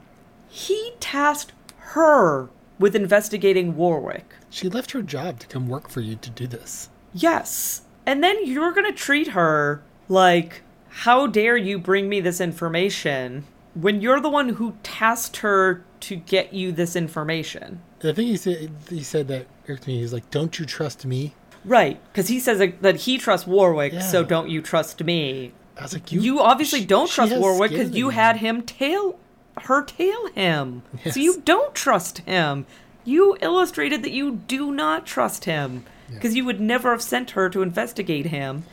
[0.47, 4.33] He tasked her with investigating Warrick.
[4.49, 6.89] She left her job to come work for you to do this.
[7.13, 7.81] Yes.
[8.05, 13.43] And then you're going to treat her like, how dare you bring me this information
[13.75, 17.81] when you're the one who tasked her to get you this information?
[18.03, 19.47] I think he said he said that
[19.87, 19.99] me.
[19.99, 21.33] He's like, "Don't you trust me?"
[21.65, 21.99] Right.
[22.11, 25.53] Because he says that- he trusts Warrick, so don't you trust me?
[25.77, 28.61] I was like, You, "You, obviously she- don't trust Warrick because you the had him
[28.61, 29.17] tail
[29.63, 30.83] her tail him.
[31.05, 31.13] Yes.
[31.13, 32.65] So you don't trust him.
[33.05, 37.49] You illustrated that you do not trust him because you would never have sent her
[37.49, 38.63] to investigate him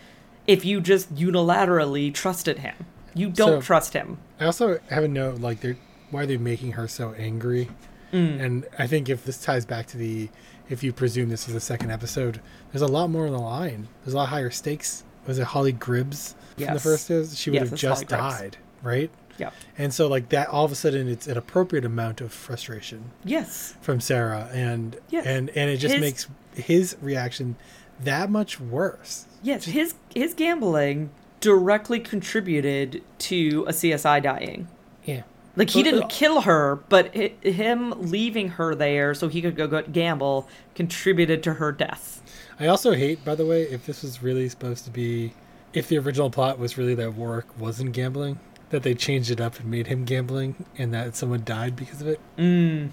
[0.47, 2.75] if you just unilaterally trusted him.
[3.15, 4.19] You don't So- trust him.
[4.39, 5.77] I also have a note like they're
[6.11, 7.69] why are they making her so angry?
[8.13, 8.41] Mm.
[8.41, 10.29] And I think if this ties back to the
[10.69, 12.41] if you presume this is the second episode,
[12.73, 13.89] there's a lot more on the line.
[14.05, 15.05] There's a lot higher stakes.
[15.27, 17.11] Was it Holly Gribbs from the first?
[17.11, 17.39] is?
[17.39, 19.11] She would Yes, have just died, right?
[19.39, 19.51] Yeah.
[19.79, 23.75] And so like that, all of a sudden, it's an appropriate amount of frustration Yes.
[23.81, 25.27] from Sara, and Yes.
[25.27, 27.57] and and it just His- makes his reaction
[28.03, 29.27] that much worse.
[29.43, 29.65] Yes.
[29.67, 34.69] His his gambling directly contributed to a CSI dying.
[35.05, 35.23] Yeah.
[35.57, 39.57] Like he didn't uh, kill her, but hi him leaving her there so he could
[39.57, 42.23] go, go gamble contributed to her death.
[42.59, 45.33] I also hate, by the way, if this was really supposed to be,
[45.73, 49.59] if the original plot was really that Warrick wasn't gambling, that they changed it up
[49.59, 52.21] and made him gambling, and that someone died because of it.
[52.37, 52.91] Mm.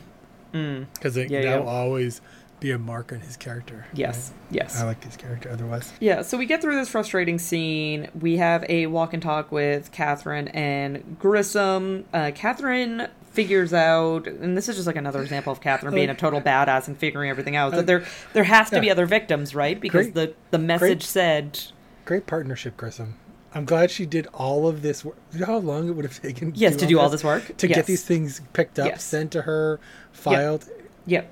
[0.53, 0.87] Mm.
[0.93, 1.57] Because Yeah, that yeah.
[1.59, 2.21] will always
[2.59, 3.85] be a mark on his character.
[3.93, 4.31] Yes.
[4.49, 4.79] Yes.
[4.79, 5.91] I like his character otherwise.
[5.99, 8.09] Yeah, so we get through this frustrating scene.
[8.19, 12.05] We have a walk and talk with Catherine and Grissom.
[12.13, 16.15] Uh, Catherine figures out, and this is just like another example of Catherine being a
[16.25, 17.73] total badass and figuring everything out.
[17.73, 19.79] That there, there has to be other victims, right?
[19.79, 20.13] Because Great.
[20.15, 21.59] the the message said,
[22.05, 23.15] Great partnership, Grissom.
[23.53, 25.17] I'm glad she did all of this work.
[25.31, 27.67] You know how long it would have taken yes, to do all this work To
[27.67, 27.77] Yes.
[27.77, 29.03] get these things picked up, Yes.
[29.03, 29.79] sent to her,
[30.11, 30.65] filed.
[30.67, 30.76] Yep.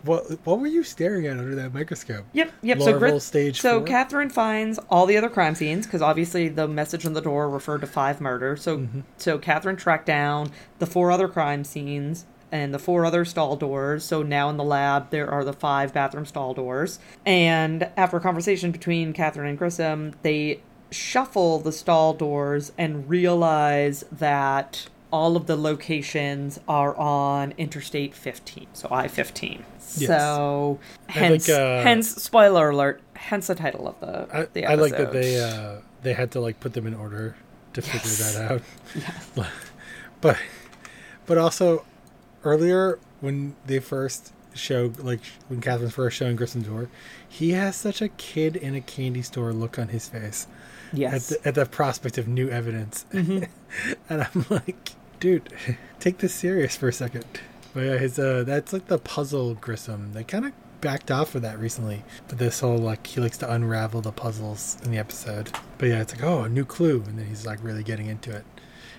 [0.04, 2.26] What, what were you staring at under that microscope?
[2.34, 2.80] Yep, yep.
[2.80, 3.88] so Larval Grit- stage So four?
[3.88, 7.82] Catherine finds all the other crime scenes because obviously the message on the door referred
[7.82, 8.62] to five murders.
[8.64, 9.02] So Mm-hmm.
[9.18, 14.04] so Catherine tracked down the four other crime scenes and the four other stall doors.
[14.06, 17.00] So now in the lab there are the five bathroom stall doors.
[17.26, 20.62] And after a conversation between Catherine and Grissom, they
[20.92, 28.68] shuffle the stall doors and realize that all of the locations are on Interstate 15,
[28.74, 29.64] so I 15.
[29.98, 30.08] Yes.
[30.08, 34.76] So, hence, think, uh, hence, spoiler alert, hence the title of the, I, the I
[34.76, 37.36] like that they uh, they had to like put them in order
[37.74, 37.90] to Yes.
[37.92, 38.62] figure that out.
[38.96, 39.32] Yes.
[40.22, 40.38] But
[41.26, 41.86] but also
[42.44, 46.90] earlier when they first show like when Catherine's first showing door,
[47.30, 50.48] he has such a kid in a candy store look on his face
[50.94, 51.14] Yes.
[51.14, 53.48] at the, at the prospect of new evidence, Mhm.
[54.10, 55.54] and I'm like, dude,
[56.00, 57.26] take this serious for a second.
[57.74, 60.14] But yeah, his uh, that's like the puzzle Grissom.
[60.14, 63.52] They kind of backed off of that recently, but this whole like he likes to
[63.52, 65.52] unravel the puzzles in the episode.
[65.78, 68.34] But yeah, it's like oh, a new clue, and then he's like really getting into
[68.36, 68.46] it.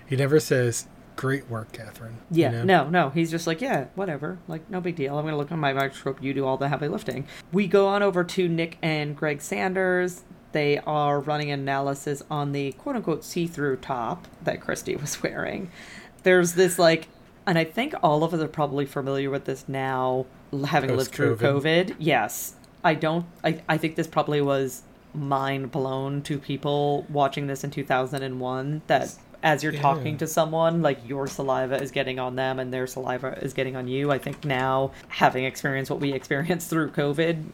[0.06, 2.64] He never says, "Great work, Catherine." you Yeah, know?
[2.64, 3.10] no, no.
[3.10, 4.38] He's just like, yeah, whatever.
[4.46, 5.16] Like, no big deal.
[5.16, 6.22] I'm going to look on my microscope.
[6.22, 7.26] You do all the heavy lifting.
[7.52, 10.22] We go on over to Nick and Greg Sanders.
[10.52, 15.70] They are running analysis on the quote unquote see through top that Christy was wearing.
[16.22, 17.08] There's this, like,
[17.46, 20.26] and I think all of us are probably familiar with this now,
[20.66, 21.36] having lived through.
[21.36, 21.96] COVID.
[21.98, 22.54] Yes.
[22.82, 24.82] I don't, I, I think this probably was
[25.14, 29.14] mind blown to people watching this in 2001 that
[29.46, 29.80] as you're Yeah.
[29.80, 33.76] talking to someone, like your saliva is getting on them and their saliva is getting
[33.76, 34.10] on you.
[34.10, 37.44] I think now, having experienced what we experienced through COVID,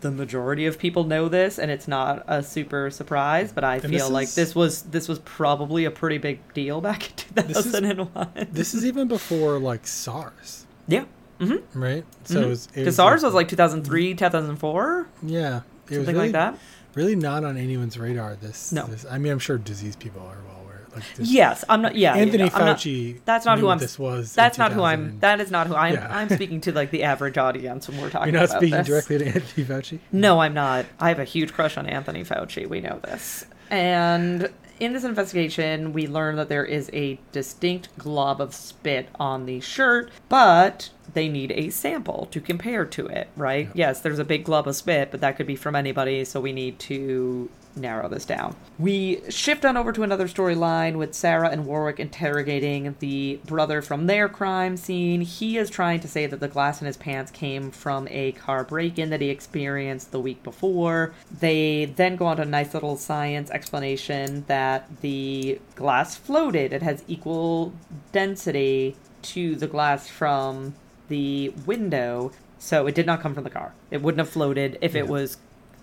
[0.00, 3.52] the majority of people know this, and it's not a super surprise.
[3.52, 6.40] But I And feel this like is- this was this was probably a pretty big
[6.52, 7.02] deal back
[7.36, 8.48] in This is- 2001.
[8.50, 11.04] This is even before like SARS, yeah.
[11.40, 11.78] Mm-hmm.
[11.80, 12.04] right?
[12.24, 16.26] So it was, it Because SARS was like 2003, 2004, yeah, it was something really,
[16.28, 16.58] like that.
[16.94, 18.34] Really not on anyone's radar.
[18.36, 18.86] This, No.
[18.86, 20.55] this I mean, I'm sure disease people are well.
[20.96, 21.94] Like this, Yes, I'm not.
[21.94, 23.20] Yeah, Anthony yeah, I'm not- Fauci.
[23.24, 23.78] that's not who I'm.
[23.78, 24.34] This was.
[24.34, 25.18] That's not who I'm.
[25.20, 25.94] That is not who I'm.
[25.94, 26.08] Yeah.
[26.10, 28.32] I'm speaking to like the average audience when we're talking.
[28.32, 28.86] You're not about speaking this.
[28.86, 29.98] directly to Anthony Fauci.
[30.12, 30.86] No, I'm not.
[30.98, 32.66] I have a huge crush on Anthony Fauci.
[32.68, 33.46] We know this.
[33.70, 39.46] And in this investigation, we learn that there is a distinct glob of spit on
[39.46, 43.70] the shirt, but they need a sample to compare to it, right?
[43.74, 46.52] Yes, there's a big glob of spit, but that could be from anybody, so we
[46.52, 48.56] need to narrow this down.
[48.78, 54.06] We shift on over to another storyline with Sara and Warrick interrogating the brother from
[54.06, 55.20] their crime scene.
[55.20, 58.64] He is trying to say that the glass in his pants came from a car
[58.64, 61.14] break in that he experienced the week before.
[61.40, 66.72] They then go on to a nice little science explanation that the glass floated.
[66.72, 67.72] It has equal
[68.12, 70.74] density to the glass from
[71.08, 73.74] the window, so it did not come from the car.
[73.90, 75.38] It wouldn't have floated if it was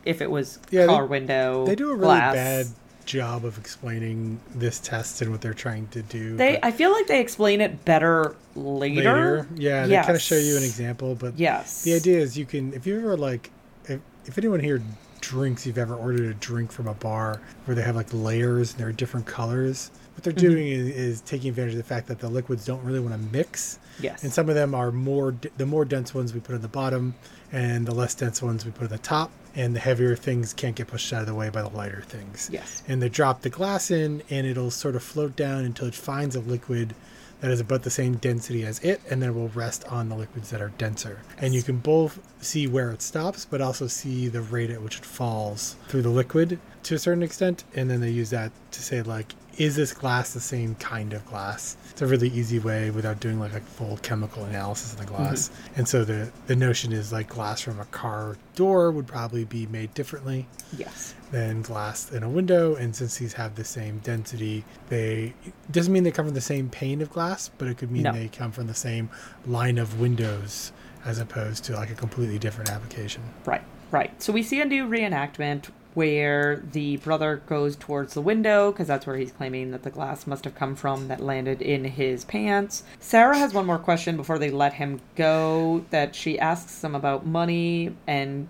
[0.06, 1.66] if it was Yeah, they- car window.
[1.66, 2.34] They do a really glass.
[2.36, 2.66] bad
[3.06, 6.38] job of explaining this test and what they're trying to do.
[6.38, 9.02] They, I feel like they explain it better later.
[9.04, 11.14] later, yeah, they kind of show you an example.
[11.16, 11.84] But Yes.
[11.84, 13.52] the idea is you can, if you ever like,
[13.86, 14.82] if, if anyone here
[15.20, 18.80] drinks, you've ever ordered a drink from a bar where they have like layers and
[18.80, 19.92] they're different colors.
[20.16, 20.48] What they're Mm-hmm.
[20.48, 23.34] doing is, is taking advantage of the fact that the liquids don't really want to
[23.36, 23.80] mix.
[24.00, 24.24] Yes.
[24.24, 27.16] And some of them are more the more dense ones we put at the bottom,
[27.52, 29.32] and the less dense ones we put at the top.
[29.56, 32.50] And the heavier things can't get pushed out of the way by the lighter things.
[32.52, 32.82] Yes.
[32.88, 36.36] And they drop the glass in, and it'll sort of float down until it finds
[36.36, 36.96] a liquid
[37.42, 40.16] that is about the same density as it, and then it will rest on the
[40.16, 41.20] liquids that are denser.
[41.38, 44.98] And you can both see where it stops, but also see the rate at which
[44.98, 47.64] it falls through the liquid to a certain extent.
[47.76, 51.26] And then they use that to say, like, is this glass the same kind of
[51.26, 51.78] glass?
[51.92, 55.16] It's a really easy way without doing like a full chemical analysis of the mm-hmm.
[55.16, 55.52] glass.
[55.76, 59.66] And so the the notion is like glass from a car door would probably be
[59.68, 61.14] made differently yes.
[61.32, 65.34] than glass in a window and since these have the same density they
[65.72, 68.12] doesn't mean they come from the same pane of glass but it could mean No.
[68.12, 69.10] they come from the same
[69.46, 70.72] line of windows
[71.06, 73.64] as opposed to like a completely different application Right.
[73.92, 74.22] Right.
[74.24, 79.06] So we see a new reenactment where the brother goes towards the window because that's
[79.06, 82.84] where he's claiming that the glass must have come from that landed in his pants.
[83.00, 87.26] Sara has one more question before they let him go that she asks him about
[87.26, 88.48] money and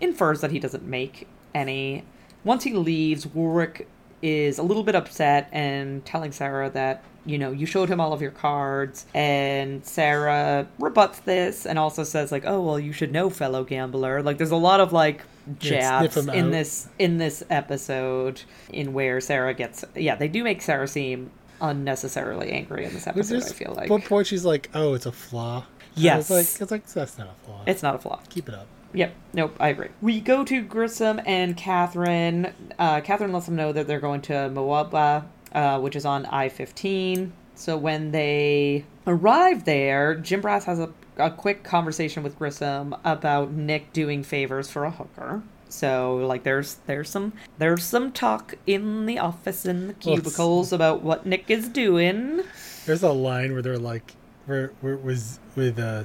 [0.00, 2.04] infers that he doesn't make any.
[2.44, 3.86] Once he leaves, Warrick
[4.22, 8.12] is a little bit upset and telling Sarah that, you know, you showed him all
[8.12, 9.06] of your cards.
[9.14, 14.22] And Sara rebuts this and also says, like, oh, well, you should know, fellow gambler.
[14.22, 15.22] Like, there's a lot of, like,
[15.58, 16.52] jabs in out.
[16.52, 21.30] this in this episode in where Sara gets yeah they do make Sara seem
[21.60, 24.94] unnecessarily angry in this There's episode I this feel like one point she's like oh
[24.94, 25.64] it's a flaw
[25.96, 26.14] Yes.
[26.14, 28.54] I was like it's like that's not a flaw it's not a flaw keep it
[28.54, 29.14] up Yep.
[29.34, 29.56] Nope.
[29.60, 29.88] I agree.
[30.02, 32.52] We go to Grissom and Catherine.
[32.78, 36.48] Uh, Catherine lets them know that they're going to Moapa, uh, which is on I
[36.48, 37.32] 15.
[37.54, 43.52] So when they arrive there, Jim Brass has a, a quick conversation with Grissom about
[43.52, 45.42] Nick doing favors for a hooker.
[45.68, 50.72] So like there's there's some there's some talk in the office in the Well, cubicles
[50.72, 52.40] about what Nick is doing.
[52.86, 54.14] there's a line where they're like
[54.46, 56.02] where where was with uh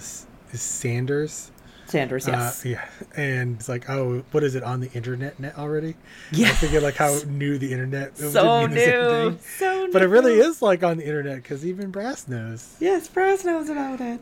[0.54, 1.52] Sanders
[1.88, 2.66] Sanders, yes.
[2.66, 5.96] Uh, yeah, and it's like, oh, what is it on the internet net already?
[6.32, 6.50] Yeah.
[6.50, 8.18] I'm thinking like how new the internet.
[8.18, 9.38] so new.
[9.58, 12.76] So But it really is like on the internet because even Brass knows.
[12.80, 14.20] Yes, Brass knows about it.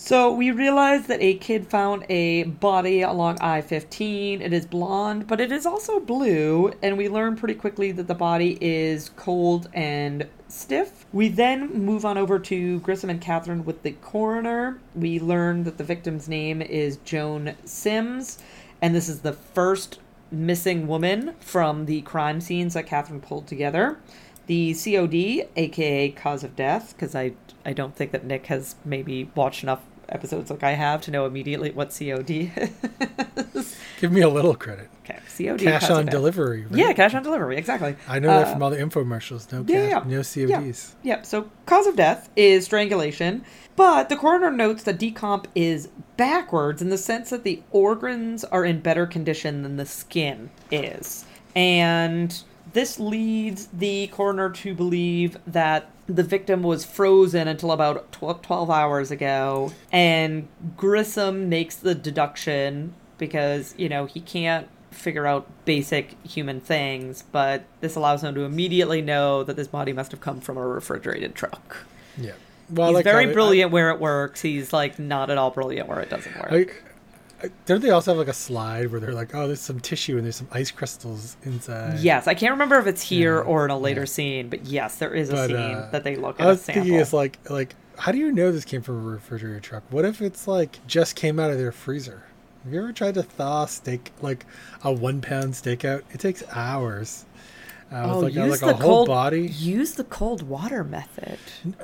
[0.00, 4.40] So we realize that a kid found a body along I 15.
[4.40, 8.14] It is blonde, but it is also blue, and we learn pretty quickly that the
[8.14, 11.04] body is cold and stiff.
[11.12, 14.78] We then move on over to Grissom and Catherine with the coroner.
[14.94, 18.38] We learn that the victim's name is Joan Sims,
[18.80, 19.98] and this is the first
[20.30, 23.98] missing woman from the crime scenes that Catherine pulled together.
[24.48, 27.32] The COD, aka cause of death, because I
[27.64, 31.26] I don't think that Nick has maybe watched enough episodes like I have to know
[31.26, 32.30] immediately what COD
[33.54, 33.76] is.
[34.00, 34.88] Give me a little credit.
[35.04, 35.60] okay, COD.
[35.60, 36.62] Cash on delivery.
[36.64, 36.72] right?
[36.78, 37.94] Yeah, cash on delivery, exactly.
[38.08, 39.52] I know that Uh, from all the infomercials.
[39.52, 40.06] No yeah, cash,
[40.36, 40.60] yeah, no.
[40.62, 40.94] CODs.
[41.02, 41.26] Yep.
[41.26, 43.44] So cause of death is strangulation,
[43.76, 48.64] but the coroner notes that decomp is backwards in the sense that the organs are
[48.64, 55.90] in better condition than the skin is, and this leads the coroner to believe that
[56.06, 62.94] the victim was frozen until about 12, 12 hours ago, and Grissom makes the deduction
[63.18, 68.42] because, you know, he can't figure out basic human things, but this allows him to
[68.42, 71.76] immediately know that this body must have come from a refrigerated truck.
[72.16, 72.32] Yeah.
[72.70, 74.42] Well, He's like very brilliant where it works.
[74.42, 76.82] He's like not at all brilliant where it doesn't work.
[77.42, 79.80] I, I, don't they also have like a slide where they're like, oh, there's some
[79.80, 82.00] tissue and there's some ice crystals inside?
[82.00, 84.06] yes, I can't remember if it's here Yeah, or in a later yeah.
[84.06, 86.50] scene, but yes, there is a But, scene uh, that they look I at a
[86.50, 86.82] was sample.
[86.82, 89.82] thinking it's like like how do you know this came from a refrigerator truck?
[89.90, 92.24] What if it's like just came out of their freezer?
[92.64, 94.44] Have you ever tried to thaw steak like
[94.82, 96.04] a one pound steak out?
[96.12, 97.24] It takes hours.
[97.90, 99.48] Uh, oh, like, use like the a whole cold body.
[99.48, 101.38] Use the cold water method.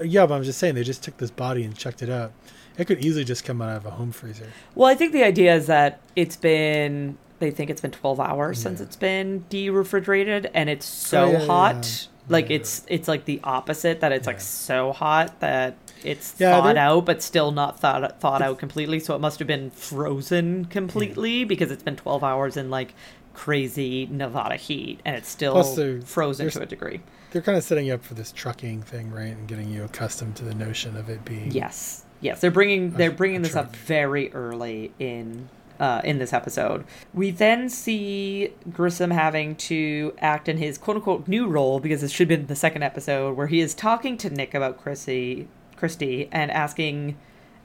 [0.05, 2.33] Yeah, but I'm just saying they just took this body and checked it out.
[2.77, 4.49] It could easily just come out of a home freezer.
[4.75, 8.61] Well, I think the idea is that it's been they think it's been 12 hours
[8.63, 11.75] since it's been de-refrigerated and it's oh, so Oh, yeah, yeah, hot.
[12.09, 12.33] yeah.
[12.33, 12.57] Like Yeah.
[12.57, 17.05] it's it's like the opposite that it's like so hot that it's Yeah, thawed out
[17.05, 21.71] but still not thawed thawed out completely, so it must have been frozen completely because
[21.71, 22.95] it's been 12 hours in like
[23.35, 27.01] crazy Nevada heat and it's still they're- frozen there's- to a degree.
[27.33, 30.37] They're kind of setting you up for this trucking thing, right, and getting you accustomed
[30.37, 31.51] to the notion of it being.
[31.51, 36.85] Yes, yes, they're bringing they're bringing this up very early in uh, in this episode.
[37.13, 42.11] We then see Grissom having to act in his quote unquote new role because this
[42.11, 46.29] should have been the second episode where he is talking to Nick about Chrissy, Christy
[46.33, 47.17] and asking,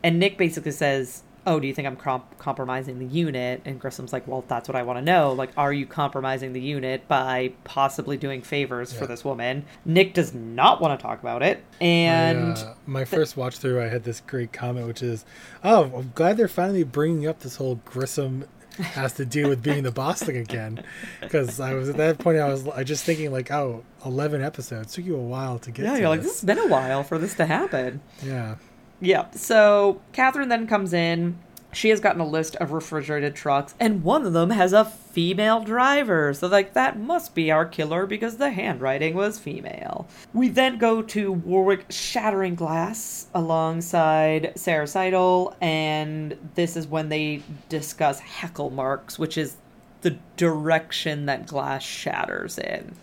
[0.04, 1.24] and Nick basically says.
[1.50, 3.64] Oh, do you think I'm comp- compromising the unit?
[3.66, 5.34] And Grissom's like, well, that's what I want to know.
[5.34, 9.66] Like, are you compromising the unit by possibly doing favors for this woman?
[9.84, 11.64] Nick does not want to talk about it.
[11.82, 15.26] And my, uh, my first watch through, I had this great comment, which is,
[15.64, 18.46] "Oh, I'm glad they're finally bringing up this whole Grissom
[18.78, 20.84] has to do with being the boss thing again."
[21.20, 24.94] Because I was at that point, I was I just thinking like, "Oh, 11 episodes
[24.94, 26.32] took you a while to get." Yeah, to you're like, this.
[26.34, 28.02] this has been a while for this to happen.
[28.24, 28.56] Yeah,
[29.02, 29.30] Yeah.
[29.32, 31.38] So Catherine then comes in.
[31.72, 35.64] She has gotten a list of refrigerated trucks, and one of them has a female
[35.64, 36.34] driver.
[36.34, 40.08] So, like, that must be our killer because the handwriting was female.
[40.34, 47.44] We then go to Warrick shattering glass alongside Sara Sidle, and this is when they
[47.70, 49.58] discuss hackle marks, which is
[50.02, 52.96] the direction that glass shatters in.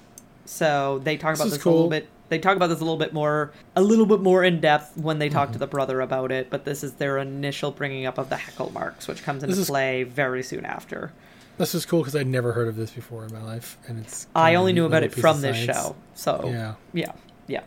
[0.44, 2.08] So they talk This about is this a little bit.
[2.28, 5.18] They talk about this a little bit more, a little bit more in depth when
[5.18, 5.34] they Mm-hmm.
[5.36, 6.50] talk to the brother about it.
[6.50, 9.66] But this is their initial bringing up of the hackle marks, which comes into is-
[9.68, 11.12] play very soon after.
[11.58, 14.26] this is cool because I'd never heard of this before in my life, and it's.
[14.34, 15.78] I only knew about it from this science.
[15.78, 16.74] show, so Yeah.
[16.92, 17.12] yeah,
[17.46, 17.62] yeah.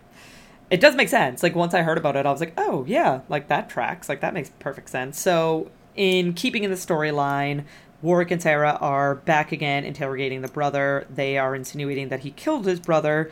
[0.69, 1.41] It does make sense.
[1.41, 4.07] Like once I heard about it, I was like, oh yeah, like that tracks.
[4.07, 5.19] Like that makes perfect sense.
[5.19, 7.63] So in keeping in the storyline,
[8.03, 11.07] Warrick and Sara are back again interrogating the brother.
[11.09, 13.31] They are insinuating that he killed his brother.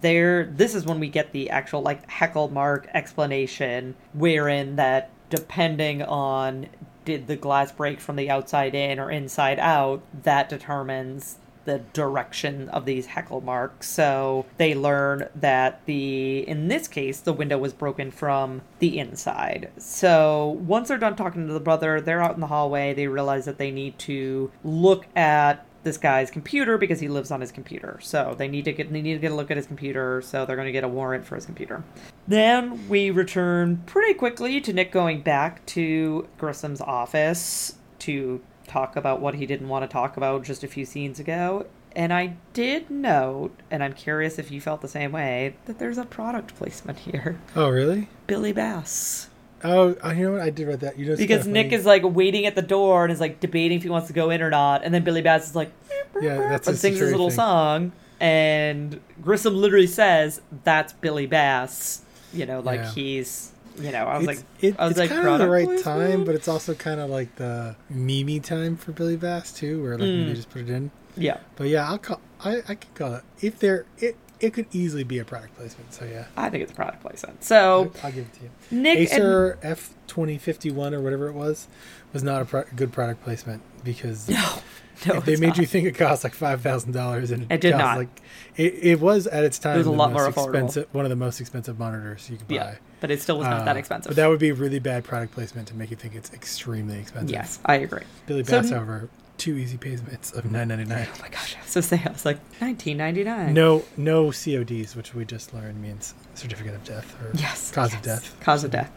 [0.00, 6.02] There, this is when we get the actual like hackle mark explanation, wherein that depending
[6.02, 6.66] on
[7.04, 12.68] did the glass break from the outside in or inside out, that determines the direction
[12.70, 13.88] of these hackle marks.
[13.88, 19.70] So they learn that the, in this case, the window was broken from the inside.
[19.76, 22.94] So once they're done talking to the brother, they're out in the hallway.
[22.94, 27.40] They realize that they need to look at this guy's computer because he lives on
[27.40, 27.98] his computer.
[28.02, 30.22] So they need to get they need to get a look at his computer.
[30.22, 31.82] So they're going to get a warrant for his computer.
[32.28, 39.20] Then we return pretty quickly to Nick going back to Grissom's office to talk about
[39.20, 41.66] what he didn't want to talk about just a few scenes ago.
[41.96, 45.98] And I did note, and I'm curious if you felt the same way, that there's
[45.98, 47.40] a product placement here.
[47.56, 48.08] Oh, really?
[48.28, 49.29] Billy Bass.
[49.62, 50.40] Oh, uh, you know what?
[50.42, 50.98] I did read that.
[50.98, 53.82] You know, Because Nick is like waiting at the door and is like debating if
[53.82, 55.70] he wants to go in or not, and then Billy Bass is like,
[56.20, 57.36] Yeah, that's and sings his little thing.
[57.36, 62.92] song, and Grissom literally says, "That's Billy Bass." You know, like Yeah.
[62.92, 65.50] he's, you know, I was It's, like, it, I was it's like, kind of the
[65.50, 69.82] right time, but it's also kind of like the Mimi time for Billy Bass too,
[69.82, 70.26] where like Mm.
[70.28, 70.90] they just put it in.
[71.16, 72.20] yeah, But yeah, I'll call.
[72.44, 73.84] I I could call it if there.
[73.98, 75.92] It it could easily be a product placement.
[75.92, 77.44] So yeah, I think it's a product placement.
[77.44, 78.50] So I'll, I'll give it to you.
[78.70, 81.68] Nick and Acer F twenty fifty one or whatever it was
[82.12, 84.58] was not a pro- good product placement because no,
[85.06, 85.58] no, they made not.
[85.58, 87.98] you think it cost like five thousand dollars and It did not.
[87.98, 88.20] Like
[88.56, 90.44] it, it was at its time It was a lot more affordable.
[90.48, 92.54] expensive, one of the most expensive monitors you could buy.
[92.54, 94.10] yeah, but it still was not that Uh, expensive.
[94.10, 97.30] But that would be really bad product placement to make you think it's extremely expensive.
[97.30, 98.02] yes, I agree.
[98.26, 99.08] Billy So- Bass, however,
[99.40, 101.08] two easy payments of nine ninety nine.
[101.14, 103.54] Oh my gosh, I was so say I was like nineteen ninety nine.
[103.54, 107.70] No, no CODs, which we just learned means certificate of death or Yes.
[107.72, 107.98] cause yes.
[107.98, 108.36] of death.
[108.40, 108.92] Cause of death.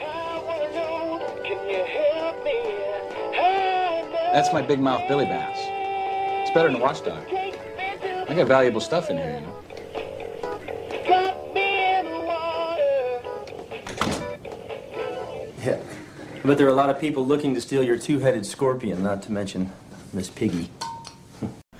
[0.00, 2.60] I wanna know, can you help me?
[4.32, 5.58] That's my big mouth Billy Bass.
[6.42, 7.24] It's better than a watchdog.
[7.32, 9.56] I got valuable stuff in here, you know.
[16.42, 19.32] But there are a lot of people looking to steal your two-headed scorpion, not to
[19.32, 19.70] mention
[20.12, 20.70] Miss Piggy.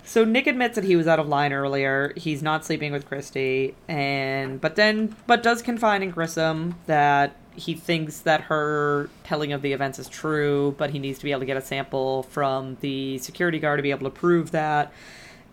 [0.04, 2.12] So Nick admits that he was out of line earlier.
[2.16, 7.74] He's not sleeping with Christy, and but then but does confide in Grissom that he
[7.74, 11.40] thinks that her telling of the events is true, but he needs to be able
[11.40, 14.92] to get a sample from the security guard to be able to prove that.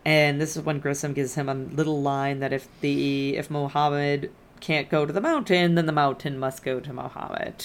[0.04, 4.32] And this is when Grissom gives him a little line that if the if Mohammed
[4.60, 7.64] can't go to the mountain, then the mountain must go to Mohammed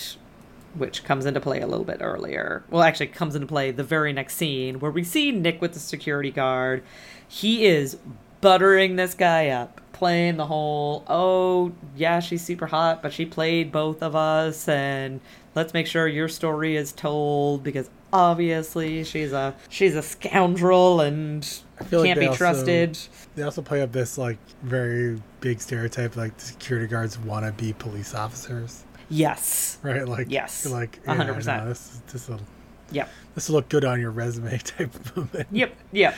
[0.75, 2.65] which comes into play a little bit earlier.
[2.71, 5.79] Well, actually, comes into play the very next scene where we see Nick with the
[5.81, 6.83] security guard.
[7.29, 7.97] He is
[8.41, 13.71] buttering this guy up, playing the whole, oh, yeah, she's super hot, but she played
[13.73, 15.21] both of us, and
[15.55, 21.45] let's make sure your story is told because obviously she's a she's a scoundrel and
[21.87, 22.99] feel like can't they be also- trusted.
[23.35, 27.53] They also play up this like very big stereotype, like the security guards want to
[27.53, 29.79] be police officers, Yes.
[29.83, 30.07] right?
[30.07, 31.67] Like Yes, like One hundred percent.
[31.69, 32.41] This this will
[32.91, 33.09] Yep.
[33.35, 35.49] this will look good on your resume type of moment.
[35.51, 36.15] Yep, yep.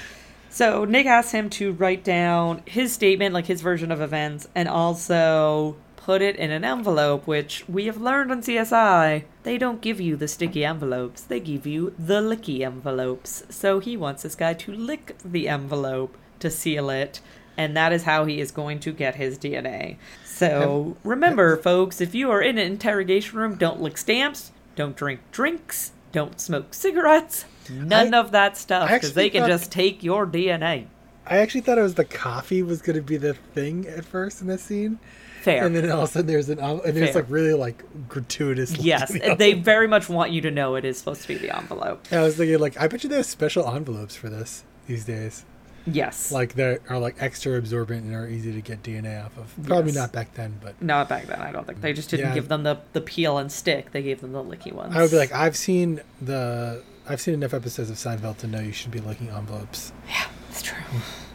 [0.51, 4.69] So Nick asks him to write down his statement, like his version of events, and
[4.69, 9.25] also put it in an envelope, which we have learned on CSI.
[9.43, 13.43] They don't give you the sticky envelopes, they give you the licky envelopes.
[13.49, 17.21] So he wants this guy to lick the envelope to seal it,
[17.57, 19.97] and that is how he is going to get his DNA.
[20.25, 25.21] So remember, folks, if you are in an interrogation room, don't lick stamps, don't drink
[25.31, 30.03] drinks, don't smoke cigarettes, none I- of that stuff, because they can thought- just take
[30.03, 30.87] your DNA.
[31.27, 34.43] I actually thought it was the coffee was going to be the thing at first
[34.43, 34.99] in this scene,
[35.41, 35.65] Fair.
[35.65, 37.23] and then all of a sudden there's an and there's Fair.
[37.23, 38.77] like really like gratuitous.
[38.77, 41.57] yes, looking they very much want you to know it is supposed to be the
[41.57, 42.07] envelope.
[42.13, 45.47] I was thinking like I bet you they have special envelopes for this these days.
[45.87, 46.33] Yes.
[46.33, 49.53] Like they are like extra absorbent and are easy to get DNA off of.
[49.67, 49.97] Probably Yes.
[50.01, 51.81] not back then, but Not back then, I don't think.
[51.81, 52.35] They just didn't Yeah.
[52.35, 53.93] give them the, the peel and stick.
[53.93, 54.97] They gave them the licky ones.
[54.97, 58.61] I would be like, I've seen the, I've seen enough episodes of Seinfeld to know
[58.61, 59.93] you should be licking envelopes.
[60.09, 60.79] yeah, it's true.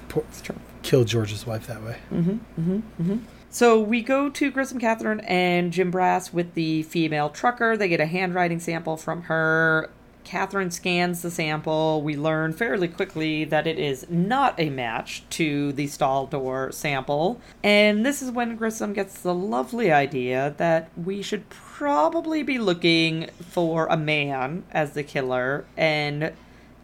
[0.07, 0.55] Poor, It's true.
[0.81, 1.97] kill George's wife that way.
[2.11, 3.17] Mm-hmm, mm-hmm, mm-hmm.
[3.51, 7.75] So we go to Grissom Catherine and Jim Brass with the female trucker.
[7.77, 9.89] They get a handwriting sample from her.
[10.29, 12.03] Catherine scans the sample.
[12.03, 17.41] We learn fairly quickly that it is not a match to the stall door sample.
[17.63, 23.31] And this is when Grissom gets the lovely idea that we should probably be looking
[23.41, 25.65] for a man as the killer.
[25.75, 26.31] And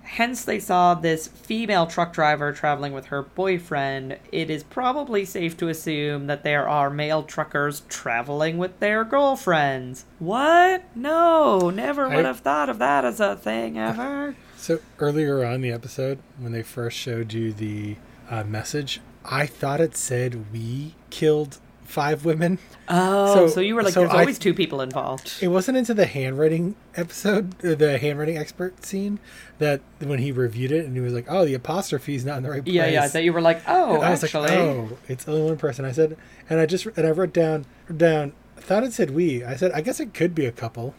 [0.05, 5.57] hence they saw this female truck driver traveling with her boyfriend, it is probably safe
[5.57, 10.05] to assume that there are male truckers traveling with their girlfriends.
[10.19, 10.83] What?
[10.95, 14.35] No, never I- would have thought of that as a thing ever.
[14.57, 17.97] So earlier on in the episode, when they first showed you the
[18.29, 22.59] uh, message, I thought it said we killed five women.
[22.89, 25.33] Oh, So- so, you were like, so there's I- always two people involved.
[25.41, 29.19] It wasn't into the handwriting episode, uh, the handwriting expert scene,
[29.59, 32.49] that when he reviewed it and he was like, "Oh, the apostrophe's not in the
[32.51, 34.49] right place." Yeah, yeah, that you were like, oh, And I was actually.
[34.49, 36.17] like, "Oh, it's only one person." I said,
[36.49, 37.65] and I just and I wrote down
[37.95, 38.33] down.
[38.57, 39.43] I thought it said we.
[39.43, 40.95] I said, I guess it could be a couple,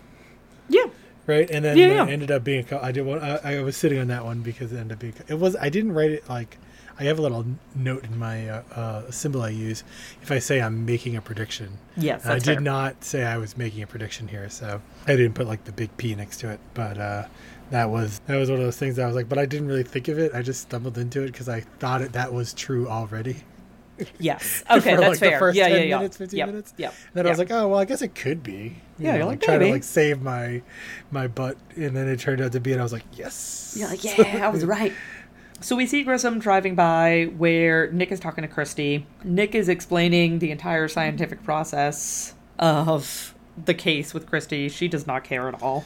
[0.68, 0.84] Yeah.
[1.26, 1.50] right?
[1.50, 2.06] And then Yeah, yeah.
[2.06, 3.18] it ended up being a couple, I did one.
[3.20, 5.14] I, I was sitting on that one because it ended up being.
[5.28, 5.56] It was.
[5.56, 6.58] I didn't write it like.
[6.98, 7.44] I have a little
[7.74, 9.84] note in my uh, uh, symbol I use
[10.22, 11.78] if I say I'm making a prediction.
[11.96, 12.60] Yes, I did fair.
[12.60, 15.94] not say I was making a prediction here, so I didn't put like the big
[15.98, 16.60] P next to it.
[16.74, 17.26] But uh,
[17.70, 19.68] that was that was one of those things that I was like, but I didn't
[19.68, 20.34] really think of it.
[20.34, 23.44] I just stumbled into it because I thought it that was true already.
[24.18, 24.62] Yes.
[24.70, 25.38] Okay, For, that's like, the fair.
[25.38, 25.96] first yeah, 10 yeah, yeah.
[25.96, 26.48] minutes, 15 yep.
[26.48, 26.74] minutes.
[26.76, 26.92] Yep.
[26.92, 28.52] And then I was like, oh well, I guess it could be.
[28.98, 30.62] You Yeah, know, you're like, trying to like save my
[31.10, 33.74] my butt, and then it turned out to be, and I was like, yes.
[33.78, 34.92] You're like, yeah, I was right.
[35.60, 39.06] So we see Grissom driving by where Nick is talking to Christy.
[39.24, 43.34] Nick is explaining the entire scientific process of
[43.64, 44.68] the case with Christy.
[44.68, 45.84] She does not care at all.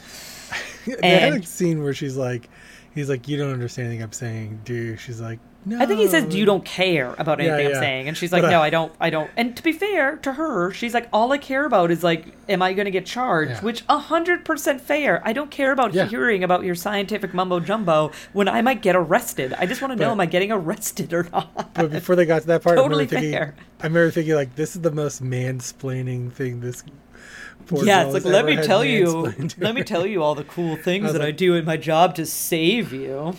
[0.86, 2.48] they had a scene where she's like,
[2.94, 4.96] he's like, you don't understand anything I'm saying, do you?
[4.96, 5.78] She's like, no.
[5.78, 7.76] I think he says you don't care about anything yeah.
[7.76, 9.30] I'm saying, and she's like, But, uh, no, I don't, I don't.
[9.36, 12.62] And to be fair to her, she's like, all I care about is like, am
[12.62, 13.50] I going to get charged?
[13.50, 13.60] Yeah.
[13.60, 15.20] Which a hundred percent fair.
[15.24, 16.06] I don't care about Yeah.
[16.06, 19.52] hearing about your scientific mumbo jumbo when I might get arrested.
[19.52, 21.74] I just want to know, am I getting arrested or not?
[21.74, 23.54] But before they got to that part, Totally I remember thinking, fair.
[23.80, 26.82] I remember thinking like, this is the most mansplaining thing this.
[27.70, 31.12] yeah, it's like let me tell you, let me tell you all the cool things
[31.12, 33.34] that I do in my job to save you.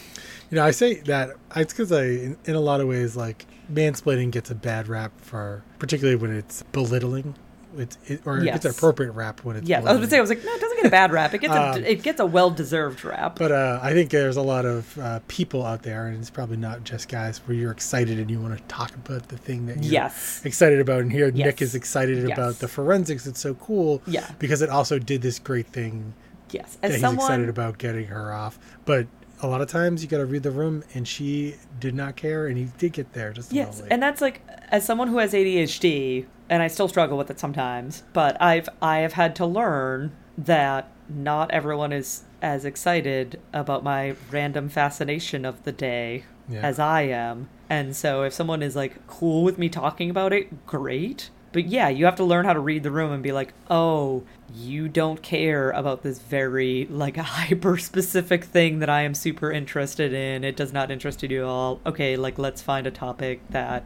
[0.51, 3.45] You know, I say that it's because I, in, in a lot of ways, like
[3.71, 7.35] mansplaining gets a bad rap for, particularly when it's belittling
[7.77, 9.67] it's it, or it gets an appropriate rap when it's.
[9.67, 11.33] Yeah, I was gonna say I was like, no, it doesn't get a bad rap.
[11.33, 13.37] It gets a Um, it gets a well deserved rap.
[13.37, 16.57] But uh, I think there's a lot of uh, people out there, and it's probably
[16.57, 19.77] not just guys, where you're excited and you want to talk about the thing that
[19.83, 20.41] you're Yes.
[20.43, 21.01] excited about.
[21.01, 21.45] And here, Yes.
[21.45, 22.37] Nick is excited Yes.
[22.37, 23.25] about the forensics.
[23.25, 24.01] It's so cool.
[24.05, 24.29] Yeah.
[24.39, 26.13] Because it also did this great thing
[26.51, 28.59] yes, that as he's excited about getting her off.
[28.85, 29.07] But
[29.41, 32.47] a lot of times you got to read the room, and she did not care,
[32.47, 36.25] and he did get there just Yes, and that's like as someone who has ADHD,
[36.49, 38.03] and I still struggle with it sometimes.
[38.13, 44.15] But I've I have had to learn that not everyone is as excited about my
[44.31, 46.61] random fascination of the day Yeah.
[46.61, 50.65] as I am, and so if someone is like cool with me talking about it,
[50.65, 51.29] great.
[51.51, 54.23] But yeah, you have to learn how to read the room and be like, oh,
[54.53, 60.13] you don't care about this very like hyper specific thing that I am super interested
[60.13, 60.43] in.
[60.43, 61.79] It does not interest you at all.
[61.85, 63.85] Okay, like let's find a topic that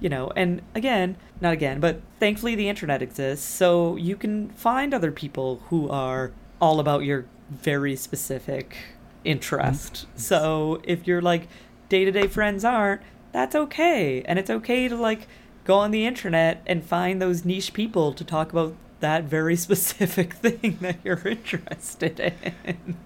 [0.00, 4.94] you know, and again, not again, but thankfully the internet exists, so you can find
[4.94, 8.76] other people who are all about your very specific
[9.24, 9.92] interest.
[9.92, 10.18] Mm-hmm.
[10.18, 11.48] So if you're like
[11.88, 14.22] day to day friends aren't, that's okay.
[14.22, 15.28] And it's okay to like
[15.64, 20.34] go on the internet and find those niche people to talk about that very specific
[20.34, 22.96] thing that you're interested in.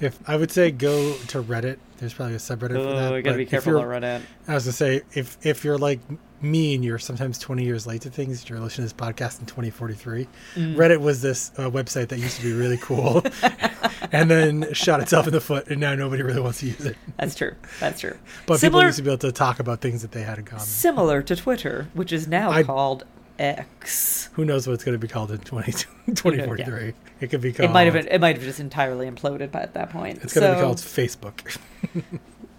[0.00, 3.12] if I would say go to Reddit, there's probably a subreddit for that.
[3.12, 4.20] Oh, gotta but be careful you're- Reddit.
[4.48, 6.00] I was gonna say if if you're like
[6.42, 9.46] me and you're sometimes 20 years late to things, you're listening to this podcast in
[9.46, 10.26] 2043.
[10.54, 10.74] Mm.
[10.76, 13.22] Reddit was this uh, website that used to be really cool,
[14.12, 16.96] and then shot itself in the foot, and now nobody really wants to use it.
[17.16, 17.54] That's true.
[17.80, 18.16] That's true.
[18.46, 20.44] But similar, people used to be able to talk about things that they had in
[20.44, 20.64] common.
[20.64, 23.04] similar to Twitter, which is now I- called
[23.38, 24.28] X.
[24.34, 26.92] Who knows what it's going to be called in 20, 2043?
[27.22, 27.70] It could be called.
[27.70, 28.08] It might have been.
[28.08, 30.18] It might have just entirely imploded by at that point.
[30.24, 31.56] It's going to So, be called Facebook.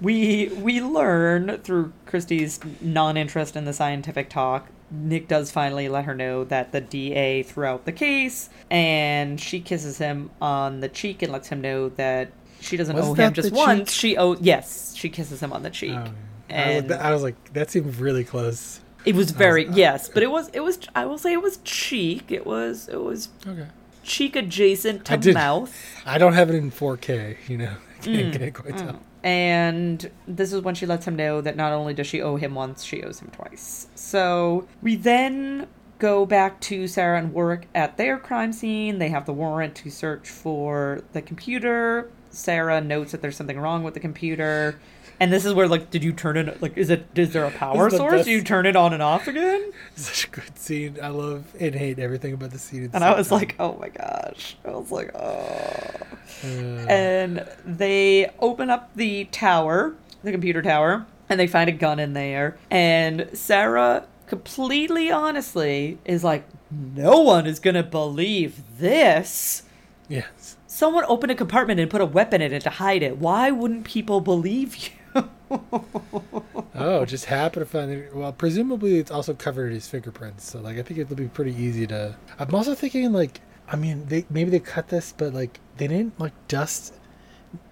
[0.01, 4.67] We we learn through Christie's non-interest in the scientific talk.
[4.91, 9.59] Nick does finally let her know that the DA threw out the case, and she
[9.59, 13.33] kisses him on the cheek and lets him know that she doesn't Was owe him
[13.33, 13.91] just once.
[13.91, 13.99] cheek?
[14.11, 16.11] She owes yes, she kisses him on the cheek, I,
[16.49, 18.81] and was, I was like, that seemed really close.
[19.05, 21.57] it was very was- yes, but it was it was I will say it was
[21.63, 22.31] cheek.
[22.31, 23.67] It was it was Okay.
[24.03, 25.75] cheek adjacent I to did- mouth.
[26.05, 27.73] I don't have it in 4K, you know.
[28.01, 28.99] I Mm, can't, can't quite tell.
[29.23, 32.55] And this is when she lets him know that not only does she owe him
[32.55, 33.87] once, she owes him twice.
[33.95, 35.67] So we then
[35.99, 38.99] go back to Sara and Warrick at their crime scene.
[38.99, 42.11] They have the warrant to search for the computer.
[42.29, 44.79] Sara notes that there's something wrong with the computer.
[45.19, 46.61] And this is where, like, did you turn it?
[46.61, 47.05] Like, is it?
[47.15, 48.11] Is there a power the source?
[48.13, 49.71] best- Do you turn it on and off again?
[49.95, 50.97] Such a good scene.
[51.01, 52.89] I love and hate everything about the scene.
[52.93, 54.57] And I was like, oh my gosh.
[54.65, 55.89] I was like, oh.
[56.43, 59.93] Uh, and they open up the tower,
[60.23, 62.57] the computer tower, and they find a gun in there.
[62.69, 69.63] And Sara, completely honestly, is like, no one is gonna believe this.
[70.09, 70.57] yes.
[70.65, 73.17] Someone opened a compartment and put a weapon in it to hide it.
[73.19, 74.89] Why wouldn't people believe you?
[76.75, 78.15] Oh, just happen to find it.
[78.15, 80.49] Well, presumably it's also covered in his fingerprints.
[80.49, 82.15] So, like, I think it'll be pretty easy to.
[82.39, 86.19] I'm also thinking, like, I mean, they maybe they cut this, but like, they didn't
[86.19, 86.93] like dust.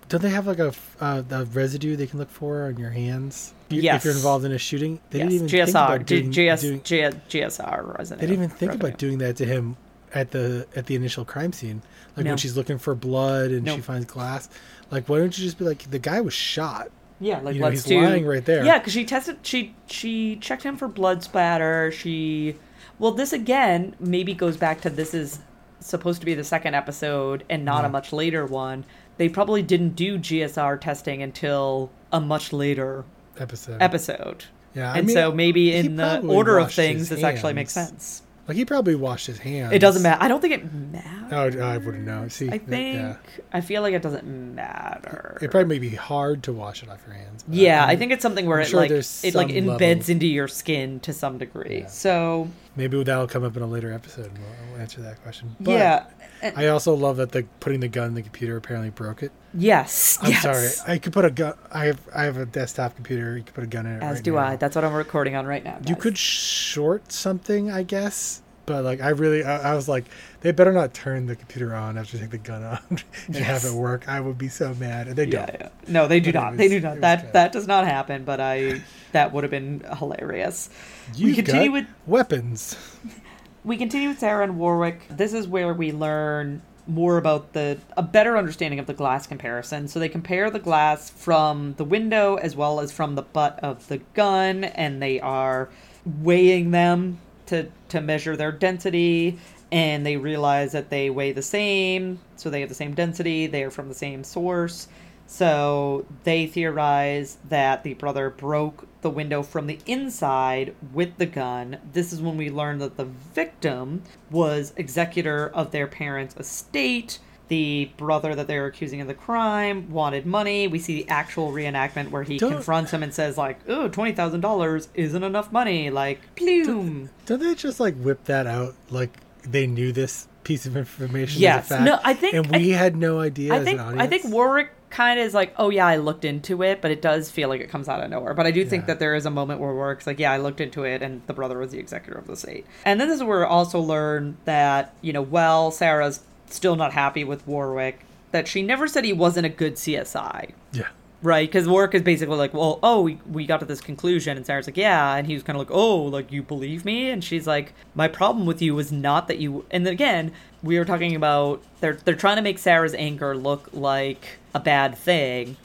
[0.09, 3.53] Don't they have like a, uh, the residue they can look for on your hands?
[3.69, 6.49] You- If you're involved in a shooting, they yes, didn't even think about doing, G-
[6.49, 8.19] GS, doing- G- GSR, resident.
[8.21, 8.87] They didn't even think revenue.
[8.87, 9.77] about doing that to him
[10.13, 11.81] at the at the initial crime scene.
[12.17, 12.31] Like No.
[12.31, 13.75] when she's looking for blood and No.
[13.75, 14.49] she finds glass.
[14.91, 16.91] Like, why don't you just be like, the guy was shot.
[17.21, 18.01] Yeah, like You know, let's he's do.
[18.01, 18.65] lying right there.
[18.65, 19.37] Yeah, because she tested.
[19.43, 21.91] She she checked him for blood splatter.
[21.91, 22.55] She,
[22.99, 25.39] well, this again maybe goes back to this is
[25.79, 28.83] supposed to be the second episode and not a much later one.
[29.17, 33.05] They probably didn't do GSR testing until a much later
[33.39, 33.81] Episode.
[33.81, 34.45] episode.
[34.73, 38.23] Yeah, I and mean, so maybe in the order of things, this actually makes sense.
[38.51, 39.71] Like he probably washed his hands.
[39.71, 40.21] It doesn't matter.
[40.21, 41.55] I don't think it matters.
[41.55, 42.27] Oh, I wouldn't know.
[42.27, 43.15] See, I think yeah.
[43.53, 45.37] I feel like it doesn't matter.
[45.41, 47.45] it probably may be hard to wash it off your hands.
[47.47, 50.11] Yeah, I mean, think it's something where I'm it sure like it like embeds level-
[50.11, 51.83] into your skin to some degree.
[51.83, 51.87] Yeah.
[51.87, 54.25] So maybe that'll come up in a later episode.
[54.27, 55.55] and We'll, we'll answer that question.
[55.59, 56.05] But yeah,
[56.41, 59.31] and- I also love that the putting the gun in the computer apparently broke it.
[59.53, 60.41] yes, I'm yes.
[60.41, 60.93] sorry.
[60.93, 61.53] I could put a gun.
[61.71, 63.37] I have I have a desktop computer.
[63.37, 64.03] You could put a gun in it.
[64.03, 64.37] As right do now.
[64.39, 64.55] I.
[64.55, 65.77] That's what I'm recording on right now.
[65.87, 68.41] You could short something, I guess.
[68.65, 70.05] But like, I really, I, I was like,
[70.41, 72.81] they better not turn the computer on after they take the gun out
[73.27, 74.07] and have it work.
[74.07, 75.07] I would be so mad.
[75.07, 75.61] And they Yeah, don't.
[75.61, 75.69] yeah.
[75.87, 76.57] No, they do not.
[76.57, 77.01] they do not.
[77.01, 77.33] That good.
[77.33, 78.23] that does not happen.
[78.23, 78.81] But I
[79.11, 80.69] that would have been hilarious.
[81.17, 82.75] we You've continue got with weapons.
[83.63, 85.01] we continue with Sara and Warrick.
[85.09, 89.87] This is where we learn more about the a better understanding of the glass comparison.
[89.87, 93.87] So they compare the glass from the window as well as from the butt of
[93.87, 95.69] the gun, and they are
[96.05, 97.19] weighing them
[97.51, 99.37] to to measure their density
[99.71, 103.63] and they realize that they weigh the same, so they have the same density, they
[103.63, 104.89] are from the same source.
[105.27, 111.77] So they theorize that the brother broke the window from the inside with the gun.
[111.93, 117.19] This is when we learn that the victim was executor of their parents' estate.
[117.51, 120.69] The brother that they're accusing of the crime wanted money.
[120.69, 124.87] We see the actual reenactment where he Don't- confronts him and says, like, oh, $20,000
[124.93, 125.89] isn't enough money.
[125.89, 127.09] Like, plume.
[127.25, 129.09] Don't they just like whip that out like
[129.43, 131.41] they knew this piece of information?
[131.41, 131.65] Yes.
[131.65, 133.79] as a fact, No, I think- and we I- had no idea I as think
[133.81, 134.01] an audience.
[134.01, 137.01] I think Warrick kind of is like, oh yeah, I looked into it, but it
[137.01, 138.33] does feel like it comes out of nowhere.
[138.33, 140.61] But I do think that there is a moment where Warrick's like, yeah, I looked
[140.61, 142.65] into it, and the brother was the executor of the estate.
[142.85, 146.21] And then this is where we also learn that you know, well, Sara's
[146.55, 147.99] still not happy with Warrick.
[148.31, 150.51] That she never said he wasn't a good CSI.
[150.71, 150.87] yeah.
[151.23, 154.45] Right, because Warrick is basically like, well, oh, we, we got to this conclusion, and
[154.45, 157.23] Sara's like, yeah, and he was kind of like, oh, like you believe me, and
[157.23, 160.31] she's like, my problem with you was not that you, and then again,
[160.63, 164.97] we were talking about they're they're trying to make Sara's anger look like a bad
[164.97, 165.57] thing.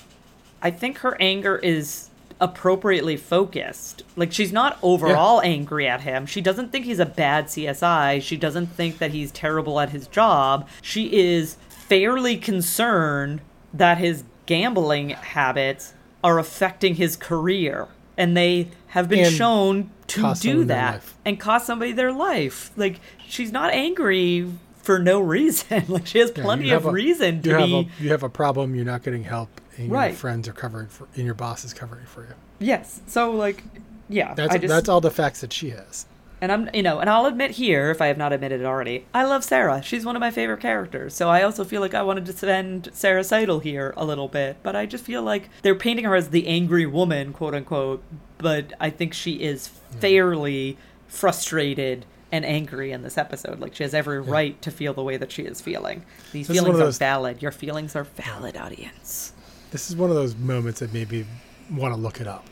[0.60, 2.10] I think her anger is
[2.40, 4.02] appropriately focused.
[4.16, 6.26] Like she's not overall angry at him.
[6.26, 8.20] She doesn't think he's a bad CSI.
[8.22, 10.68] She doesn't think that he's terrible at his job.
[10.82, 13.40] She is fairly concerned
[13.72, 20.34] that his gambling habits are affecting his career and they have been And shown to
[20.40, 22.70] do that and cost somebody their life.
[22.76, 25.84] Like she's not angry for no reason.
[25.88, 28.22] like she has plenty you of a- reason You to have be a you have
[28.22, 28.74] a problem.
[28.74, 30.08] You're not getting help, and Right.
[30.08, 32.34] your friends are covering for, and your boss is covering for you.
[32.58, 33.00] Yes.
[33.06, 33.62] So like
[34.08, 36.06] yeah, That's just that's all the facts that she has.
[36.40, 39.06] and I'm you know, and I'll admit here if I have not admitted it already,
[39.12, 39.82] I love Sara.
[39.82, 41.14] She's one of my favorite characters.
[41.14, 44.58] So I also feel like I wanted to defend Sara Sidle here a little bit,
[44.62, 48.02] but I just feel like they're painting her as the angry woman, quote unquote,
[48.38, 49.68] but I think she is
[49.98, 50.76] fairly
[51.08, 53.58] frustrated and angry in this episode.
[53.60, 56.04] Like she has every right to feel the way that she is feeling.
[56.32, 57.42] These This feelings are valid.
[57.42, 59.32] Your feelings are valid, audience.
[59.70, 61.24] This is one of those moments that made me
[61.70, 62.44] want to look it up,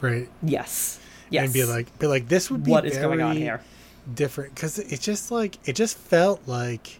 [0.00, 0.28] right?
[0.42, 1.00] Yes.
[1.30, 1.44] Yes.
[1.44, 3.60] And be like, be like, this would be what is going on here?
[4.14, 6.98] different because it just like it just felt like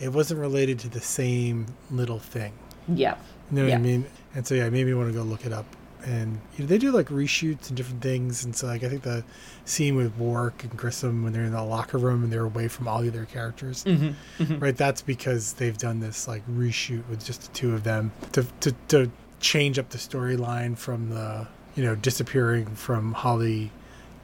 [0.00, 2.52] it wasn't related to the same little thing.
[2.88, 3.16] Yeah.
[3.50, 3.76] You know what Yeah.
[3.76, 4.06] I mean?
[4.34, 5.66] And so yeah, it made me want to go look it up.
[6.04, 8.44] And you know, they do like reshoots and different things.
[8.44, 9.24] And so like I think the
[9.64, 12.88] scene with Warrick and Grissom when they're in the locker room and they're away from
[12.88, 14.58] all the other characters, Mm-hmm.
[14.58, 14.76] right?
[14.76, 18.72] That's because they've done this like reshoot with just the two of them to to,
[18.88, 23.70] to change up the storyline from the you know disappearing from Holly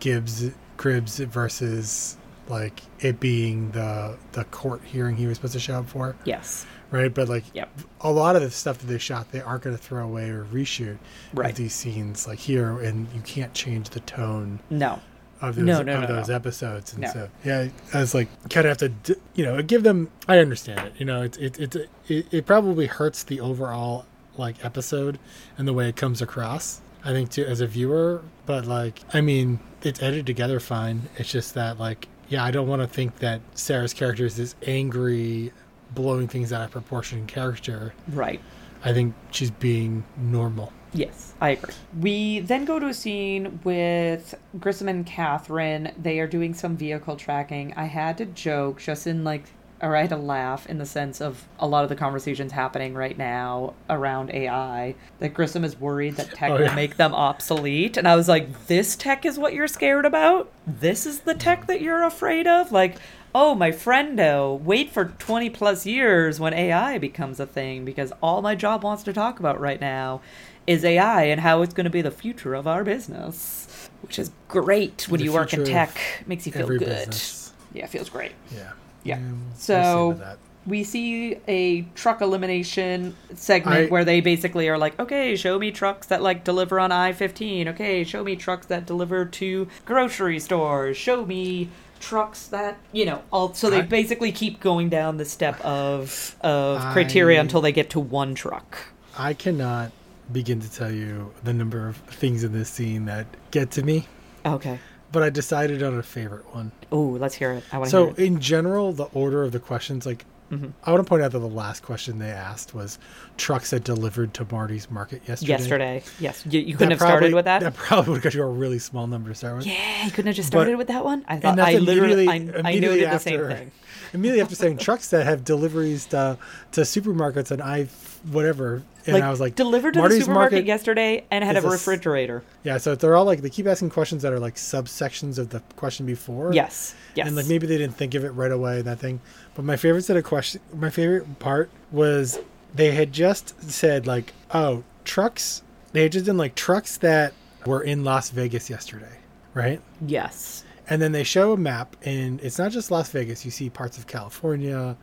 [0.01, 2.17] Gibbs Gribbs versus
[2.49, 6.67] like it being the the court hearing he was supposed to show up for Yes.
[6.91, 7.13] Right?
[7.13, 7.69] But like Yep.
[8.01, 10.45] a lot of the stuff that they shot, they aren't going to throw away or
[10.45, 10.97] reshoot
[11.35, 11.55] Right.
[11.55, 15.01] these scenes like here, and you can't change the tone No.
[15.43, 16.35] of those, No, no, of no, those no.
[16.35, 16.95] episodes.
[16.95, 20.09] And so yeah, I was like kind of have to you know give them.
[20.27, 20.95] I understand it.
[20.99, 24.07] You know, it it it it, it probably hurts the overall
[24.39, 25.19] like episode
[25.59, 26.81] and the way it comes across.
[27.05, 31.03] I think too as a viewer, but like I mean, it's edited together fine.
[31.19, 34.55] It's just that like yeah, I don't want to think that Sara's character is this
[34.67, 35.53] angry,
[35.93, 37.95] blowing things out of proportion in character.
[38.09, 38.41] Right.
[38.85, 40.73] I think she's being normal.
[40.93, 41.75] Yes, I agree.
[42.01, 45.93] We then go to a scene with Grissom and Catherine.
[46.01, 47.75] They are doing some vehicle tracking.
[47.77, 49.45] I had to joke, just in like,
[49.83, 52.95] or I had to laugh in the sense of a lot of the conversations happening
[52.95, 54.95] right now around AI.
[55.19, 57.97] That Grissom is worried that tech Oh, will make them obsolete.
[57.97, 60.51] And I was like, this tech is what you're scared about?
[60.67, 62.73] This is the tech that you're afraid of?
[62.73, 62.97] Like,
[63.41, 68.43] oh, my friendo, wait for 20 plus years when AI becomes a thing because all
[68.43, 70.21] my job wants to talk about right now
[70.67, 74.33] is AI and how it's going to be the future of our business, which is
[74.49, 75.97] great when The you work in tech.
[76.27, 76.81] Makes you feel good.
[76.81, 77.53] business.
[77.73, 78.33] Yeah, it feels great.
[78.53, 78.73] Yeah.
[79.05, 79.19] Yeah.
[79.21, 80.39] we'll So- see with that.
[80.67, 85.71] We see a truck elimination segment I- where they basically are like, okay, show me
[85.71, 87.69] trucks that like deliver on I 15.
[87.69, 90.97] Okay, show me trucks that deliver to grocery stores.
[90.99, 91.71] Show me
[92.01, 93.55] trucks that, you know, all.
[93.55, 97.91] So they I- basically keep going down the step of, of criteria until they get
[97.91, 98.79] to one truck.
[99.17, 99.93] I cannot
[100.33, 104.07] begin to tell you the number of things in this scene that get to me,
[104.45, 104.79] Okay.
[105.11, 106.71] but I decided on a favorite one.
[106.93, 107.65] Oh, let's hear it.
[107.73, 108.19] I want to So, hear it.
[108.19, 110.69] in general, the order of the questions, like, Mm-hmm.
[110.83, 112.99] I want to point out that the last question they asked was
[113.37, 115.51] trucks that delivered to Marty's market yesterday.
[115.53, 116.03] Yesterday.
[116.19, 116.45] Yes.
[116.49, 117.61] You, you couldn't have probably- started with that?
[117.61, 119.67] That probably would have got you a really small number to start with.
[119.67, 121.25] Yeah, you couldn't have just But- started with that one?
[121.29, 123.71] I thought I literally, I, immediately- I knew immediately it did the same after- thing.
[124.15, 126.39] Immediately after saying trucks that have deliveries to,
[126.73, 127.89] to supermarkets and I
[128.31, 131.57] whatever and like, I was like, delivered to Marty's the supermarket Market yesterday and had
[131.57, 132.43] a a a refrigerator.
[132.63, 135.61] Yeah, so they're all like they keep asking questions that are like subsections of the
[135.77, 136.53] question before.
[136.53, 137.27] Yes, yes.
[137.27, 139.21] And like maybe they didn't think of it right away that thing.
[139.55, 142.39] But my favorite set of question my favorite part was
[142.75, 147.33] they had just said like, oh, trucks they had just done like trucks that
[147.67, 149.18] were in Las Vegas yesterday,
[149.59, 149.81] right?
[150.07, 150.65] yes.
[150.91, 153.45] And then they show a map, and it's not just Las Vegas.
[153.45, 154.97] You see parts of California,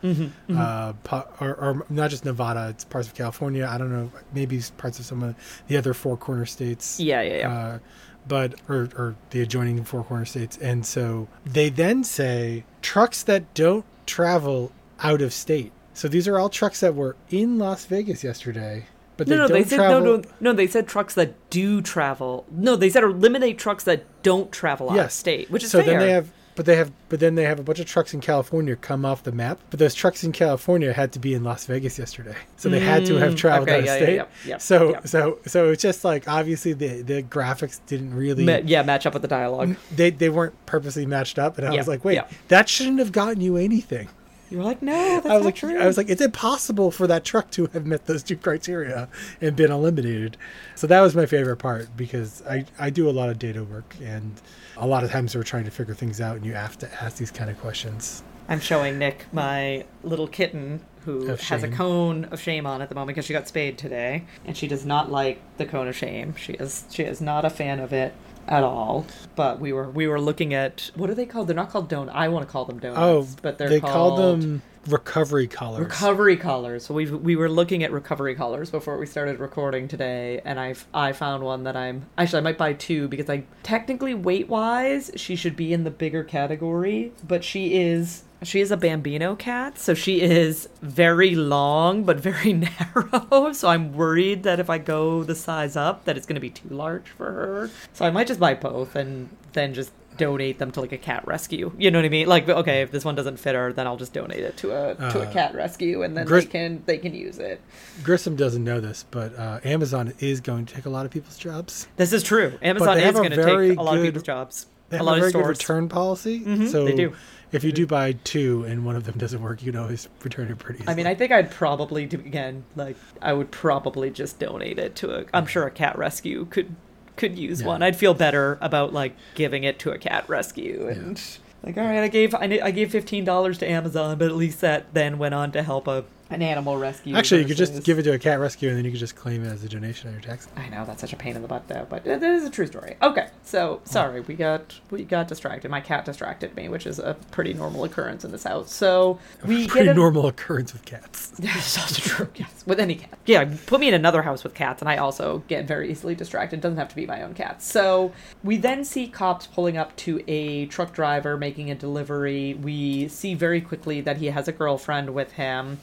[0.50, 2.70] Uh, po- or, or not just Nevada.
[2.70, 3.68] It's parts of California.
[3.70, 5.36] I don't know, maybe parts of some of
[5.68, 7.00] the other four corner states.
[7.00, 7.52] Yeah, yeah, yeah.
[7.56, 7.80] Uh,
[8.28, 10.58] but or, or the adjoining four corner states.
[10.58, 14.72] And so they then say trucks that don't travel
[15.04, 15.72] out of state.
[15.94, 18.86] So these are all trucks that were in Las Vegas yesterday,
[19.18, 20.02] but no, no, they said travel.
[20.02, 20.54] no, no, no.
[20.54, 22.46] They said trucks that do travel.
[22.52, 25.92] No, they said eliminate trucks that don't travel out of state, which is so fair.
[25.92, 28.22] then they have but they have but then they have a bunch of trucks in
[28.22, 31.66] California come off the map but those trucks in California had to be in Las
[31.66, 34.16] Vegas yesterday so they had to have traveled Mm, okay, out of yeah, yeah, state
[34.16, 38.62] yeah, yeah, so so so it's just like obviously the the graphics didn't really Ma-
[38.66, 39.76] yeah, match up with the dialogue.
[39.94, 43.42] they they weren't purposely matched up and I was like wait that shouldn't have gotten
[43.42, 44.08] you anything
[44.56, 45.78] You were like, no, that's I was not like true.
[45.78, 49.10] I was like it's impossible for that truck to have met those two criteria
[49.42, 50.38] and been eliminated
[50.76, 53.94] so that was my favorite part because I I do a lot of data work
[54.02, 54.42] and
[54.78, 57.18] a lot of times we're trying to figure things out and you have to ask
[57.18, 62.40] these kind of questions I'm showing Nick my little kitten who has a cone of
[62.40, 65.40] shame on at the moment because she got spayed today, and she does not like
[65.58, 66.36] the cone of shame.
[66.36, 68.14] She is she is not a fan of it
[68.48, 69.06] at all.
[69.36, 71.48] But we were we were looking at what are they called?
[71.48, 72.12] They're not called donut.
[72.14, 75.80] I want to call them donuts, Oh, but they're they called called them recovery collars.
[75.84, 76.86] recovery collars.
[76.86, 80.76] So we we were looking at recovery collars before we started recording today, and I
[80.94, 85.12] I found one that I'm actually I might buy two because I technically weight wise
[85.16, 89.78] she should be in the bigger category, but she is she is a bambino cat,
[89.78, 92.54] so she is very long but very
[92.94, 93.52] narrow.
[93.54, 96.50] So I'm worried that if I go the size up, that it's going to be
[96.50, 97.70] too large for her.
[97.94, 101.28] So I might just buy both and then just donate them to like a cat
[101.28, 101.74] rescue.
[101.78, 102.28] You know what I mean?
[102.28, 104.96] Like, okay, if this one doesn't fit her, then I'll just donate it to a
[104.96, 107.60] to a Uh, cat rescue, and then Gris- they can they can use it.
[108.02, 111.38] Grissom doesn't know this, but uh, Amazon is going to take a lot of people's
[111.38, 111.88] jobs.
[111.98, 112.58] This is true.
[112.62, 114.68] Amazon is going to take a lot of people's jobs.
[114.98, 116.42] They A have a of very good return policy.
[116.42, 117.14] Mhm, so they do.
[117.52, 120.48] if you do buy two and one of them doesn't work, you can always return
[120.50, 120.92] it pretty easily.
[120.92, 122.64] I mean, I think I'd probably do again.
[122.76, 125.26] Like, I would probably just donate it to a.
[125.34, 126.76] I'm sure a cat rescue could
[127.16, 127.68] could use Yeah.
[127.68, 127.82] one.
[127.84, 131.22] I'd feel better about like giving it to a cat rescue and
[131.64, 134.60] like, all right, I gave I, I gave fifteen dollars to Amazon, but at least
[134.62, 137.16] that then went on to help a an animal rescue.
[137.16, 139.16] Actually, you could just give it to a cat rescue and then you could just
[139.16, 140.48] claim it as a donation on your tax.
[140.56, 142.66] I know that's such a pain in the butt though, but it is a true
[142.66, 142.96] story.
[143.02, 145.70] Okay, so sorry we got we got distracted.
[145.70, 148.74] My cat distracted me, which is a pretty normal occurrence in this house.
[148.74, 151.30] So we Pretty get a, normal occurrence with cats.
[151.40, 152.30] That's also true.
[152.36, 153.18] Yes, with any cat.
[153.26, 156.62] Yeah, put me in another house with cats, and I also get very easily distracted.
[156.62, 157.66] Doesn't have to be my own cats.
[157.66, 158.12] So
[158.44, 162.56] we then see cops pulling up to a truck driver making a delivery.
[162.56, 165.80] We see very quickly that he has a girlfriend with him.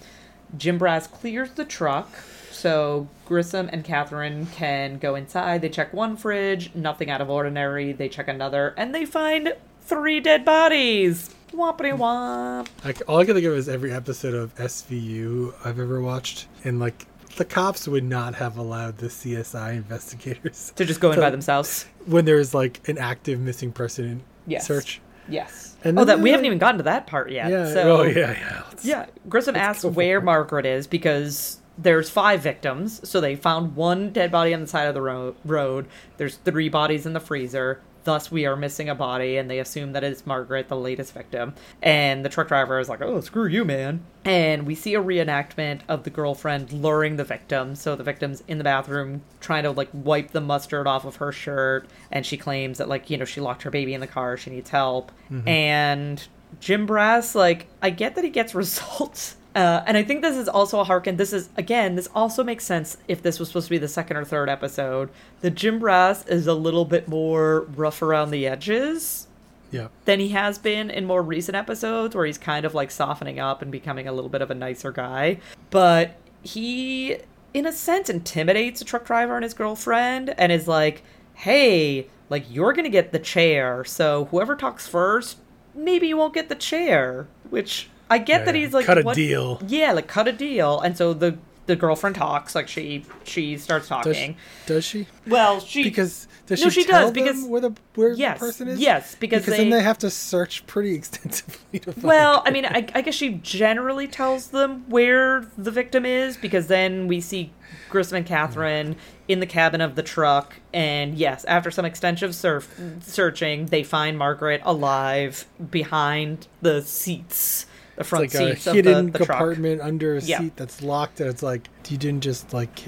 [0.57, 2.11] Jim Brass clears the truck.
[2.51, 5.63] So Grissom and Catherine can go inside.
[5.63, 7.93] They check one fridge, nothing out of ordinary.
[7.93, 11.35] They check another, and they find three dead bodies.
[11.53, 12.03] Whoppity hmm.
[12.03, 12.69] womp.
[12.85, 16.79] Like all I can think of is every episode of SVU I've ever watched, and
[16.79, 21.23] like the cops would not have allowed the CSI investigators To just go in to-
[21.23, 21.87] by themselves.
[22.07, 24.67] when there's like an active missing person Yes.
[24.67, 25.01] search.
[25.29, 25.72] Yes.
[25.85, 27.51] And oh, that we they, haven't even gotten to that part yet.
[27.51, 27.73] Yeah.
[27.73, 28.33] So, oh yeah.
[28.33, 28.63] Yeah.
[28.69, 29.07] Let's- Yeah.
[29.29, 30.25] Grissom asks where it.
[30.25, 33.07] Margaret is because there's five victims.
[33.09, 35.87] So they found one dead body on the side of the ro- road.
[36.19, 37.81] There's three bodies in the freezer.
[38.05, 41.55] Thus, we are missing a body, and they assume that it's Margaret, the latest victim.
[41.83, 45.81] And the truck driver is like, "Oh, screw you, man!" And we see a reenactment
[45.89, 47.75] of the girlfriend luring the victim.
[47.75, 51.33] So the victim's in the bathroom trying to like wipe the mustard off of her
[51.33, 54.37] shirt, and she claims that like you know she locked her baby in the car,
[54.37, 55.49] she needs help, mm-hmm.
[55.49, 56.29] and
[56.61, 59.37] Jim Brass, like, I get that he gets results.
[59.55, 61.17] Uh, and I think this is also a harken.
[61.17, 64.17] This is, again, this also makes sense if this was supposed to be the second
[64.17, 65.11] or third episode.
[65.43, 69.27] The Jim Brass is a little bit more rough around the edges
[69.71, 69.89] Yeah.
[70.07, 73.61] than he has been in more recent episodes where he's kind of like softening up
[73.61, 75.39] and becoming a little bit of a nicer guy.
[75.71, 77.17] But he,
[77.53, 81.03] in a sense, intimidates a truck driver and his girlfriend and is like,
[81.35, 83.85] hey, like, you're going to get the chair.
[83.85, 85.37] So whoever talks first,
[85.75, 87.27] maybe you won't get the chair.
[87.51, 89.61] Which I get Yeah, that he's like, Cut a what- deal.
[89.67, 90.81] Yeah, like, cut a deal.
[90.81, 92.55] And so the the girlfriend talks.
[92.57, 94.37] Like she she starts Does, talking.
[94.67, 95.07] does she?
[95.29, 98.47] well, she Because does No, she, she tell does, because- where the where Yes, the
[98.47, 98.81] person is?
[98.81, 102.03] yes, because then they- they have to search pretty extensively to find.
[102.03, 106.67] Well, I mean, I, I guess she generally tells them where the victim is because
[106.67, 107.53] then we see
[107.91, 108.97] Grissom and Catherine
[109.29, 114.19] in the cabin of the truck, and yes, after some extensive surf- searching, they find
[114.19, 117.67] Margaret alive behind the seats,
[118.03, 119.39] the it's front like a seats of hidden the, the truck.
[119.39, 120.39] compartment under a Yeah.
[120.41, 122.85] seat that's locked, and it's like you didn't just like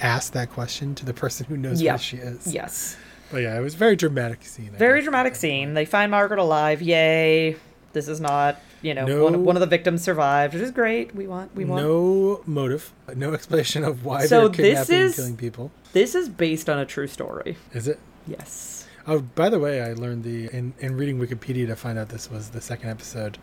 [0.00, 1.92] ask that question to the person who knows Yeah.
[1.92, 2.46] where she is.
[2.52, 2.96] Yes,
[3.30, 4.70] But yeah, it was a very dramatic scene.
[4.74, 5.04] I very guess.
[5.04, 5.74] dramatic scene.
[5.74, 6.80] They find Margaret alive.
[6.82, 7.56] Yay!
[7.92, 10.70] This is not, you know, No- one, of, one of the victims survived, which is
[10.70, 11.14] great.
[11.14, 11.82] We want, we want.
[11.82, 15.70] No motive, no explanation of why So they're this kidnapping is- and killing people.
[15.92, 17.56] This is based on a true story.
[17.72, 17.98] Is it?
[18.26, 18.86] Yes.
[19.06, 22.30] Oh, by the way, I learned the in, in reading Wikipedia to find out this
[22.30, 23.38] was the second episode.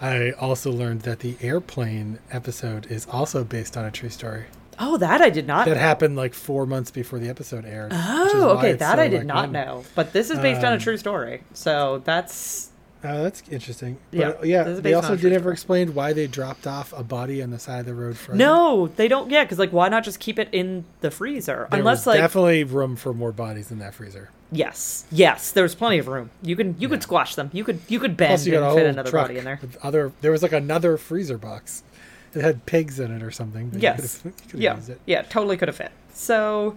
[0.00, 4.44] I also learned that the airplane episode is also based on a true story
[4.78, 5.66] Oh, that I did not.
[5.66, 7.92] that happened like four months before the episode aired.
[7.94, 9.84] Oh, okay, that so, I did like, not when- know.
[9.94, 12.68] But this is based on a Um, true story, so that's
[13.06, 13.98] Oh, that's interesting.
[14.10, 14.66] Yeah, But, yeah.
[14.66, 17.80] is They also did ever explain why they dropped off a body on the side
[17.80, 18.16] of the road.
[18.16, 18.38] Frozen.
[18.38, 19.30] no, they don't.
[19.30, 21.68] Yeah, because like, why not just keep it in the freezer?
[21.70, 24.30] There Unless was like, definitely room for more bodies in that freezer.
[24.52, 26.30] yes, yes, there's plenty of room.
[26.42, 27.50] You can you could squash them.
[27.52, 29.60] You could you could bend Plus, you got and fit another body in there.
[29.82, 30.12] other.
[30.20, 31.82] There was like another freezer box.
[32.34, 33.70] It had pigs in it or something.
[33.72, 34.18] you Yes.
[34.18, 35.00] could've- you could've Yeah, it.
[35.06, 35.90] yeah, totally could have fit.
[36.12, 36.76] So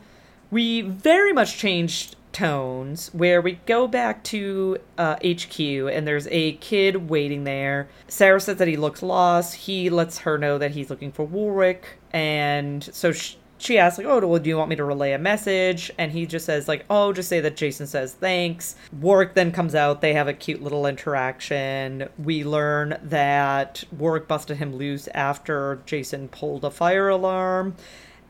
[0.51, 6.53] we very much changed tones where we go back to uh, HQ and there's a
[6.53, 7.89] kid waiting there.
[8.07, 9.55] Sara says that he looks lost.
[9.55, 14.07] He lets her know that he's looking for Warrick, and so she, she asks like,
[14.07, 16.85] "Oh, well, do you want me to relay a message?" And he just says like,
[16.89, 20.01] "Oh, just say that Jason says thanks." Warrick then comes out.
[20.01, 22.09] They have a cute little interaction.
[22.17, 27.75] We learn that Warrick busted him loose after Jason pulled a fire alarm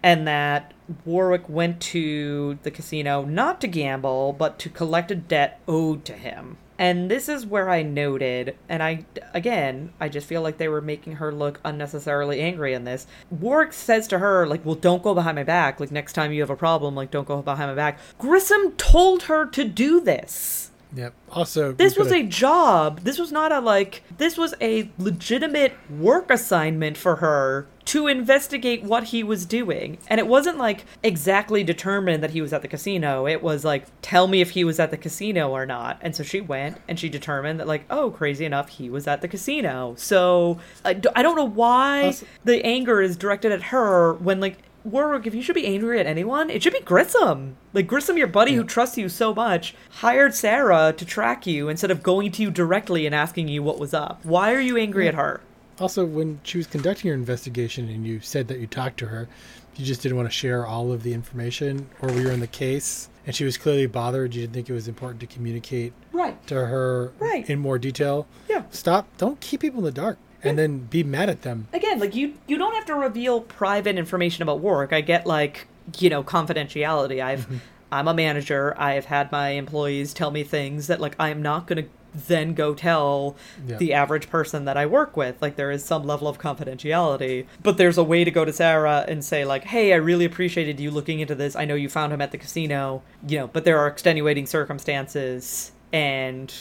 [0.03, 0.73] and that
[1.05, 6.13] Warrick went to the casino not to gamble, but to collect a debt owed to
[6.13, 6.57] him.
[6.77, 10.79] And this is where I noted, and I, again, I just feel like they were
[10.79, 13.05] making her look unnecessarily angry in this.
[13.29, 15.81] Warrick says to her, like, well, don't go behind my back.
[15.81, 17.99] Like, next time you have a problem, like, don't go behind my back.
[18.17, 20.71] Grissom told her to do this.
[20.95, 21.13] Yep.
[21.31, 23.01] Also, This was a job.
[23.01, 28.83] This was not a like this was a legitimate work assignment for her to investigate
[28.83, 29.97] what he was doing.
[30.07, 33.25] And it wasn't like exactly determined that he was at the casino.
[33.27, 35.97] It was like tell me if he was at the casino or not.
[36.01, 39.21] And so she went and she determined that like oh crazy enough he was at
[39.21, 39.95] the casino.
[39.97, 45.27] So I don't know why Also- the anger is directed at her when like Warrick,
[45.27, 47.57] if you should be angry at anyone, it should be Grissom.
[47.73, 51.91] Like Grissom, your buddy who trusts you so much, hired Sara to track you instead
[51.91, 54.23] of going to you directly and asking you what was up.
[54.23, 55.41] Why are you angry at her?
[55.79, 59.27] Also, when she was conducting her investigation and you said that you talked to her,
[59.75, 62.47] you just didn't want to share all of the information, or we were in the
[62.47, 64.33] case and she was clearly bothered.
[64.33, 66.45] You didn't think it was important to communicate Right.
[66.47, 67.47] to her Right.
[67.49, 68.27] in more detail.
[68.49, 68.63] Yeah.
[68.71, 69.07] Stop.
[69.17, 71.67] Don't keep people in the dark and then be mad at them.
[71.71, 74.91] Again, like you, you don't have to reveal private information about work.
[74.93, 75.67] I get like
[75.99, 77.23] you know confidentiality.
[77.23, 77.57] I've, mm-hmm.
[77.91, 78.73] I'm a manager.
[78.77, 82.73] I have had my employees tell me things that like I'm not gonna then go
[82.73, 83.35] tell
[83.67, 83.77] Yeah.
[83.77, 85.41] the average person that I work with.
[85.41, 89.05] Like there is some level of confidentiality, but there's a way to go to Sara
[89.07, 91.55] and say like, "Hey, I really appreciated you looking into this.
[91.55, 95.71] I know you found him at the casino, you know, but there are extenuating circumstances
[95.93, 96.53] and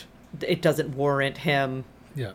[0.42, 1.84] it doesn't warrant him
[2.14, 2.32] Yeah.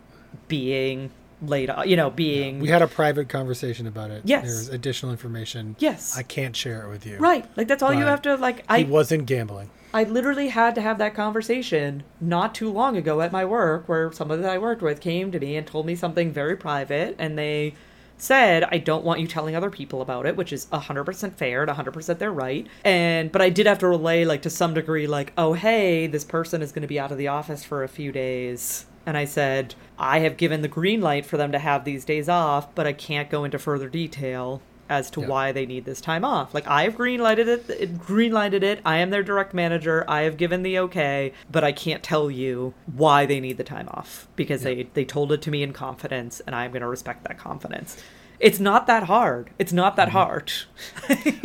[0.48, 1.12] being
[1.46, 4.22] laid off, you know, being We had a private conversation about it.
[4.26, 4.44] Yes.
[4.46, 5.76] There's additional information.
[5.80, 6.18] Yes.
[6.18, 7.18] I can't share it with you.
[7.18, 7.46] Right.
[7.58, 9.70] Like that's all you have to like He I wasn't gambling.
[9.96, 14.12] I literally had to have that conversation not too long ago at my work where
[14.12, 17.38] somebody that I worked with came to me and told me something very private and
[17.38, 17.76] they
[18.18, 21.72] said I don't want you telling other people about it, which is 100% fair and
[21.72, 22.66] 100% they're right.
[22.84, 26.24] And but I did have to relay like to some degree like, "Oh, hey, this
[26.24, 29.26] person is going to be out of the office for a few days." And I
[29.26, 32.88] said, "I have given the green light for them to have these days off, but
[32.88, 34.62] I can't go into further detail."
[34.94, 35.28] As to Yeah.
[35.28, 36.54] why they need this time off.
[36.54, 38.80] Like I have greenlighted it, greenlighted it.
[38.86, 40.06] I am their direct manager.
[40.08, 43.90] I have given the okay, but I can't tell you why they need the time
[43.90, 47.24] off because they they told it to me in confidence, and I'm going to respect
[47.26, 47.98] that confidence.
[48.40, 49.52] It's not that hard.
[49.58, 50.18] It's not that mm-hmm.
[50.18, 50.52] hard.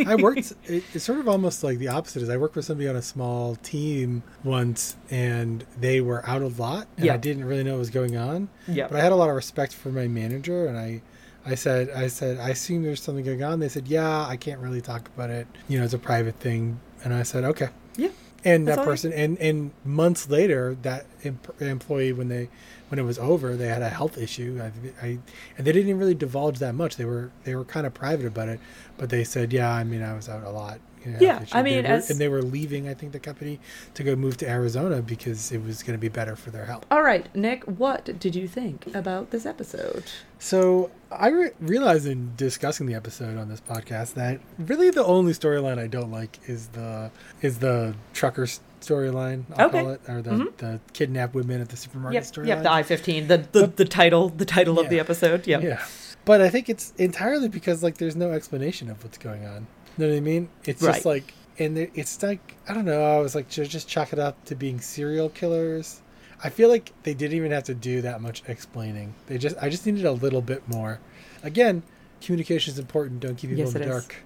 [0.06, 0.52] I worked.
[0.64, 2.22] It, it's sort of almost like the opposite.
[2.22, 6.48] Is I worked with somebody on a small team once, and they were out a
[6.48, 7.14] lot, and Yeah.
[7.14, 8.48] I didn't really know what was going on.
[8.66, 8.88] Yeah.
[8.88, 11.02] But I had a lot of respect for my manager, and I,
[11.48, 13.60] I said, I said, I assume there's something going on.
[13.60, 15.46] They said, Yeah, I can't really talk about it.
[15.68, 16.80] You know, it's a private thing.
[17.04, 17.68] And I said, Okay.
[17.96, 18.08] yeah.
[18.44, 22.48] and that person and and months later that em- employee when they
[22.88, 25.18] when it was over they had a health issue I, I
[25.56, 28.48] and they didn't really divulge that much they were they were kind of private about
[28.48, 28.60] it
[28.96, 31.42] but they said yeah i mean i was out a lot you know, Yeah, I
[31.42, 33.60] issue." They mean, were- as- and they were leaving i think the company
[33.94, 36.84] to go move to arizona because it was going to be better for their health
[36.90, 40.04] All right, Nick, what did you think about this episode?
[40.38, 45.32] So I re- realized in discussing the episode on this podcast that really the only
[45.32, 47.10] storyline I don't like is the
[47.42, 48.46] is the trucker
[48.80, 49.44] storyline.
[49.56, 49.80] I'll Okay.
[49.82, 50.56] call it, or the, Mhm.
[50.58, 52.46] the kidnapped women at the supermarket Yep, storyline.
[52.46, 55.46] yep, the I fifteen, the the, the title, the title of the episode.
[55.46, 55.62] Yep.
[55.62, 55.84] Yeah,
[56.24, 59.66] but I think it's entirely because like there's no explanation of what's going on.
[59.98, 60.48] You know what I mean?
[60.64, 60.94] It's Right.
[60.94, 63.02] just like, and it's like I don't know.
[63.02, 66.00] I was like, just chalk it up to being serial killers?
[66.42, 69.14] I feel like they didn't even have to do that much explaining.
[69.26, 71.00] They just, I just needed a little bit more.
[71.42, 71.82] Again,
[72.20, 73.18] communication is important.
[73.18, 73.92] Don't keep people Yes, in the is.
[73.92, 74.16] dark.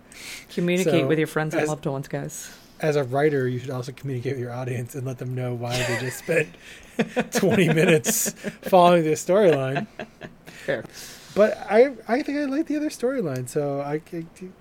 [0.50, 2.50] Communicate So, with your friends and as- loved ones, guys.
[2.80, 5.74] As a writer, you should also communicate with your audience and let them know why
[5.84, 6.48] they just spent
[7.32, 8.30] 20 minutes
[8.62, 9.86] following this storyline.
[10.66, 10.84] Fair.
[11.34, 14.00] But I I think I like the other storyline, so I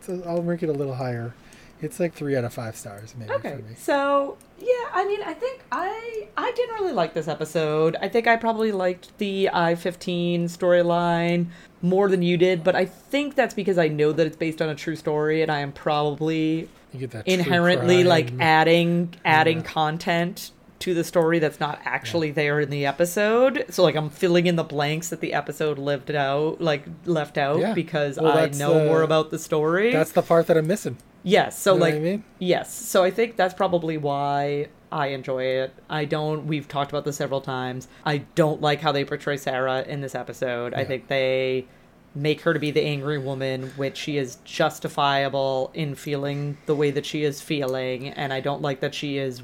[0.01, 1.33] so I'll rank it a little higher.
[1.81, 3.73] It's like three out of five stars, maybe Okay, for me.
[3.75, 7.95] so yeah, I mean, I think I I didn't really like this episode.
[7.99, 11.47] I think I probably liked the I fifteen storyline
[11.81, 14.69] more than you did, but I think that's because I know that it's based on
[14.69, 19.63] a true story, and I am probably You get that inherently like adding adding Yeah.
[19.63, 20.51] content
[20.81, 23.65] to the story that's not actually there in the episode.
[23.69, 27.59] So like I'm filling in the blanks that the episode lived out, like left out
[27.59, 27.73] Yeah.
[27.73, 29.91] because Well, I know the- more about the story.
[29.93, 30.97] That's the part that I'm missing.
[31.23, 31.57] yes.
[31.59, 32.23] So You know like I mean?
[32.39, 32.73] yes.
[32.73, 35.73] So I think that's probably why I enjoy it.
[35.89, 37.87] I don't we've talked about this several times.
[38.05, 40.73] I don't like how they portray Sara in this episode.
[40.73, 41.65] I think they
[42.13, 46.91] make her to be the angry woman, which she is justifiable in feeling the way
[46.91, 49.41] that she is feeling, and I don't like that she is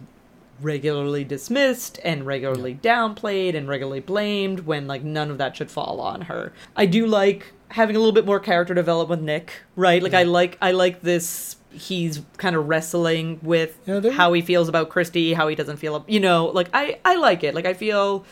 [0.62, 6.00] regularly dismissed and regularly downplayed and regularly blamed when like none of that should fall
[6.00, 6.54] on her.
[6.76, 10.02] I do like having a little bit more character development with Nick, right?
[10.02, 14.70] Like I like I like this he's kind of wrestling with Yeah, how he feels
[14.70, 17.54] about Christy, how he doesn't feel, you know, like I I like it.
[17.54, 18.26] Like I feel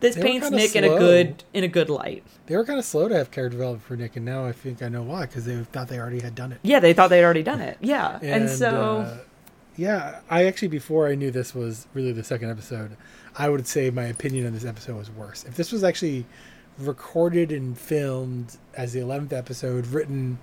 [0.00, 2.24] this They paints Nick in a good in a good light.
[2.46, 4.82] They were kind of slow to have character development for Nick, and now I think
[4.82, 6.60] I know why because they thought they already had done it.
[6.62, 7.78] Yeah, they thought they'd already done it.
[7.80, 8.18] Yeah.
[8.22, 9.18] And, so uh,
[9.78, 12.96] yeah, I actually before I knew this was really the second episode,
[13.36, 15.44] I would say my opinion on this episode was worse.
[15.44, 16.26] If this was actually
[16.78, 20.38] recorded and filmed as the eleventh episode, written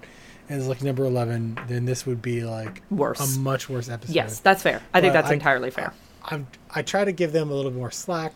[0.50, 3.36] as like number eleven, then this would be like Worse.
[3.36, 4.16] a much worse episode.
[4.16, 4.82] yes, that's fair.
[4.94, 5.94] I think But that's entirely fair.
[6.24, 8.34] I'm I try to give them a little more slack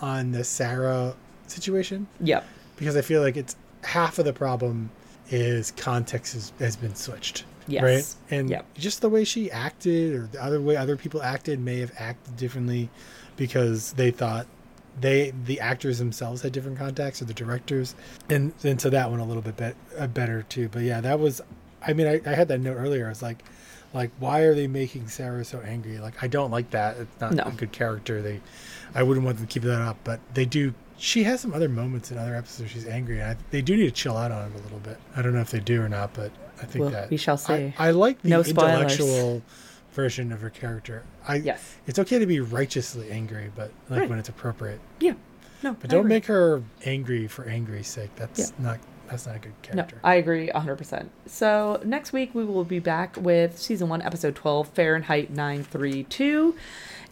[0.00, 1.14] on the Sara
[1.46, 2.44] situation Yep.
[2.76, 4.90] because I feel like it's half of the problem
[5.30, 7.44] is context has, has been switched.
[7.66, 7.82] Yes.
[7.82, 8.38] Right.
[8.38, 8.66] And Yep.
[8.74, 12.36] just the way she acted or the other way other people acted may have acted
[12.36, 12.90] differently
[13.36, 14.46] because they thought
[15.00, 17.94] they the actors themselves had different contacts or the directors.
[18.30, 20.68] And and so that one a little bit bet, uh, better too.
[20.68, 21.40] But yeah that was
[21.86, 23.06] i mean I, I had that note earlier.
[23.06, 23.42] I was like
[23.92, 25.98] like why are they making sara so angry?
[25.98, 26.96] Like i don't like that.
[26.98, 27.44] It's not No.
[27.44, 28.20] a good character.
[28.22, 28.40] They
[28.94, 29.96] i wouldn't want them to keep that up.
[30.04, 33.20] But they do she has some other moments in other episodes where she's angry.
[33.20, 34.98] And I, they do need to chill out on it a little bit.
[35.16, 36.30] I don't know if they do or not but
[36.60, 37.74] i think Well, that we shall I- see.
[37.78, 39.42] I, like the No intellectual
[39.92, 41.76] version of her character i Yes.
[41.86, 44.10] it's okay to be righteously angry but like Right.
[44.10, 45.14] when it's appropriate Yeah.
[45.62, 45.74] No.
[45.80, 46.08] but I don't agree.
[46.10, 48.10] make her angry for angry's sake.
[48.16, 48.46] That's Yeah.
[48.58, 48.78] not
[49.08, 49.96] that's not a good character.
[49.96, 50.00] No.
[50.08, 51.08] I agree 100%.
[51.26, 56.54] So, next week we will be back with season 1, episode 12, Fahrenheit 932.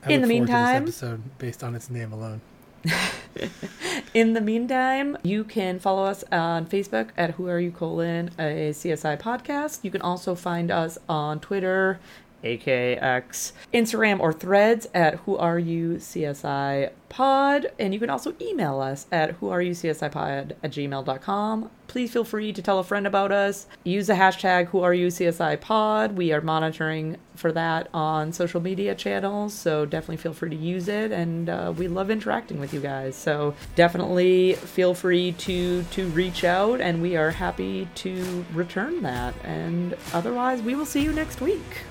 [0.05, 2.41] I in the forward to this meantime, episode based on its name alone.
[4.15, 8.71] in the meantime, you can follow us on Facebook at Who Are You colon a
[8.71, 9.81] CSI podcast.
[9.83, 11.99] You can also find us on Twitter,
[12.45, 18.81] AKX, Instagram, or Threads at Who Are You CSI Pod, and you can also email
[18.81, 21.71] us at Who Are You CSI Pod at gmail.com.
[21.87, 23.67] Please feel free to tell a friend about us.
[23.85, 26.17] Use the hashtag Who Are You CSI Pod.
[26.17, 30.89] We are monitoring for that on social media channels, so definitely feel free to use
[30.89, 31.13] it.
[31.13, 36.45] And uh, we love interacting with you guys, so definitely feel free to to reach
[36.45, 39.35] out, and we are happy to return that.
[39.45, 41.83] And otherwise, we will see you next week.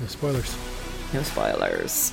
[0.00, 0.56] No spoilers.
[1.12, 2.12] No spoilers.